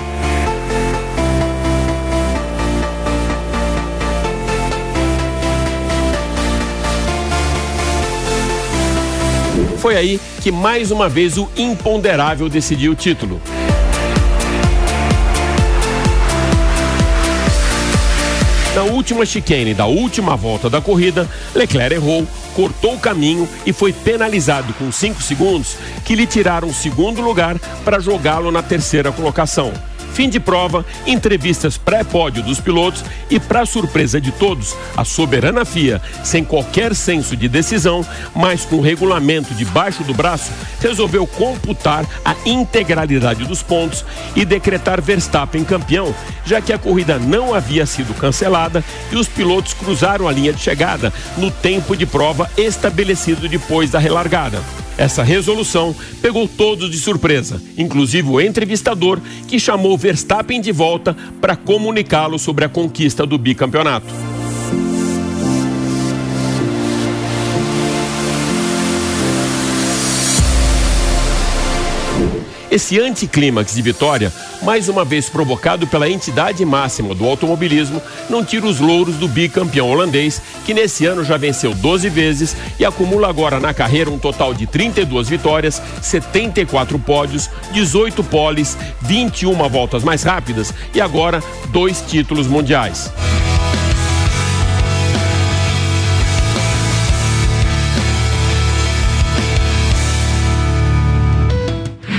Foi 9.78 9.98
aí 9.98 10.22
que 10.42 10.52
mais 10.52 10.90
uma 10.90 11.10
vez 11.10 11.38
o 11.38 11.50
imponderável 11.58 12.48
decidiu 12.48 12.94
o 12.94 12.96
título. 12.96 13.42
Na 18.78 18.84
última 18.84 19.26
chicane 19.26 19.74
da 19.74 19.88
última 19.88 20.36
volta 20.36 20.70
da 20.70 20.80
corrida, 20.80 21.28
Leclerc 21.56 21.96
errou, 21.96 22.28
cortou 22.54 22.94
o 22.94 23.00
caminho 23.00 23.50
e 23.66 23.74
foi 23.74 23.92
penalizado 23.92 24.72
com 24.74 24.92
5 24.92 25.20
segundos, 25.24 25.76
que 26.06 26.14
lhe 26.14 26.28
tiraram 26.28 26.68
o 26.68 26.74
segundo 26.74 27.20
lugar 27.20 27.58
para 27.84 28.00
jogá-lo 28.00 28.52
na 28.52 28.62
terceira 28.62 29.12
colocação. 29.12 29.74
Fim 30.14 30.30
de 30.30 30.40
prova, 30.40 30.86
entrevistas 31.06 31.78
pré-pódio 31.78 32.42
dos 32.42 32.60
pilotos 32.60 33.04
e, 33.30 33.40
para 33.40 33.66
surpresa 33.66 34.20
de 34.20 34.32
todos, 34.32 34.76
a 34.96 35.04
soberana 35.04 35.64
FIA, 35.64 36.02
sem 36.24 36.44
qualquer 36.44 36.96
senso 36.96 37.36
de 37.36 37.48
decisão, 37.48 38.06
mas 38.36 38.66
com 38.66 38.82
regulamento 38.82 39.54
debaixo 39.54 40.04
do 40.04 40.14
braço, 40.14 40.52
resolveu 40.80 41.28
computar 41.28 42.06
a 42.26 42.36
integralidade 42.46 43.46
dos 43.46 43.62
pontos 43.62 44.04
e 44.36 44.44
decretar 44.44 45.02
Verstappen 45.02 45.64
campeão, 45.64 46.14
já 46.46 46.62
que 46.62 46.74
a 46.74 46.80
corrida 46.80 47.20
não 47.20 47.54
havia 47.54 47.86
sido 47.86 48.14
cancelada 48.14 48.84
e 49.12 49.16
os 49.16 49.28
pilotos 49.28 49.74
cruzaram 49.74 50.28
a 50.28 50.32
linha 50.32 50.54
de 50.54 50.62
chegada 50.62 51.14
no 51.38 51.52
tempo 51.52 51.96
de 51.96 52.06
prova 52.06 52.50
estabelecido 52.58 53.48
depois 53.48 53.92
da 53.92 54.00
relargada. 54.00 54.62
Essa 54.98 55.24
resolução 55.24 55.96
pegou 56.22 56.48
todos 56.48 56.90
de 56.90 56.98
surpresa, 56.98 57.62
inclusive 57.78 58.28
o 58.28 58.42
entrevistador, 58.42 59.20
que 59.48 59.60
chamou 59.60 59.98
Verstappen 59.98 60.60
de 60.60 60.72
volta 60.72 61.16
para 61.40 61.56
comunicá-lo 61.56 62.40
sobre 62.40 62.66
a 62.66 62.70
conquista 62.70 63.26
do 63.26 63.38
bicampeonato. 63.38 64.37
Esse 72.78 73.00
anticlímax 73.00 73.74
de 73.74 73.82
vitória, 73.82 74.32
mais 74.62 74.88
uma 74.88 75.04
vez 75.04 75.28
provocado 75.28 75.88
pela 75.88 76.08
entidade 76.08 76.64
máxima 76.64 77.16
do 77.16 77.26
automobilismo, 77.26 78.00
não 78.30 78.46
tira 78.46 78.68
os 78.68 78.80
louros 78.80 79.16
do 79.16 79.28
bicampeão 79.28 79.90
holandês, 79.90 80.40
que 80.64 80.76
nesse 80.76 81.04
ano 81.04 81.24
já 81.24 81.38
venceu 81.38 81.74
12 81.74 82.08
vezes 82.08 82.56
e 82.80 82.86
acumula 82.86 83.30
agora 83.30 83.60
na 83.60 83.74
carreira 83.74 84.12
um 84.12 84.20
total 84.20 84.54
de 84.54 84.68
32 84.68 85.28
vitórias, 85.28 85.82
74 86.04 87.00
pódios, 87.00 87.50
18 87.72 88.24
poles, 88.26 88.78
21 89.02 89.56
voltas 89.68 90.04
mais 90.04 90.22
rápidas 90.22 90.72
e 90.94 91.02
agora 91.02 91.42
dois 91.72 92.00
títulos 92.02 92.46
mundiais. 92.46 93.12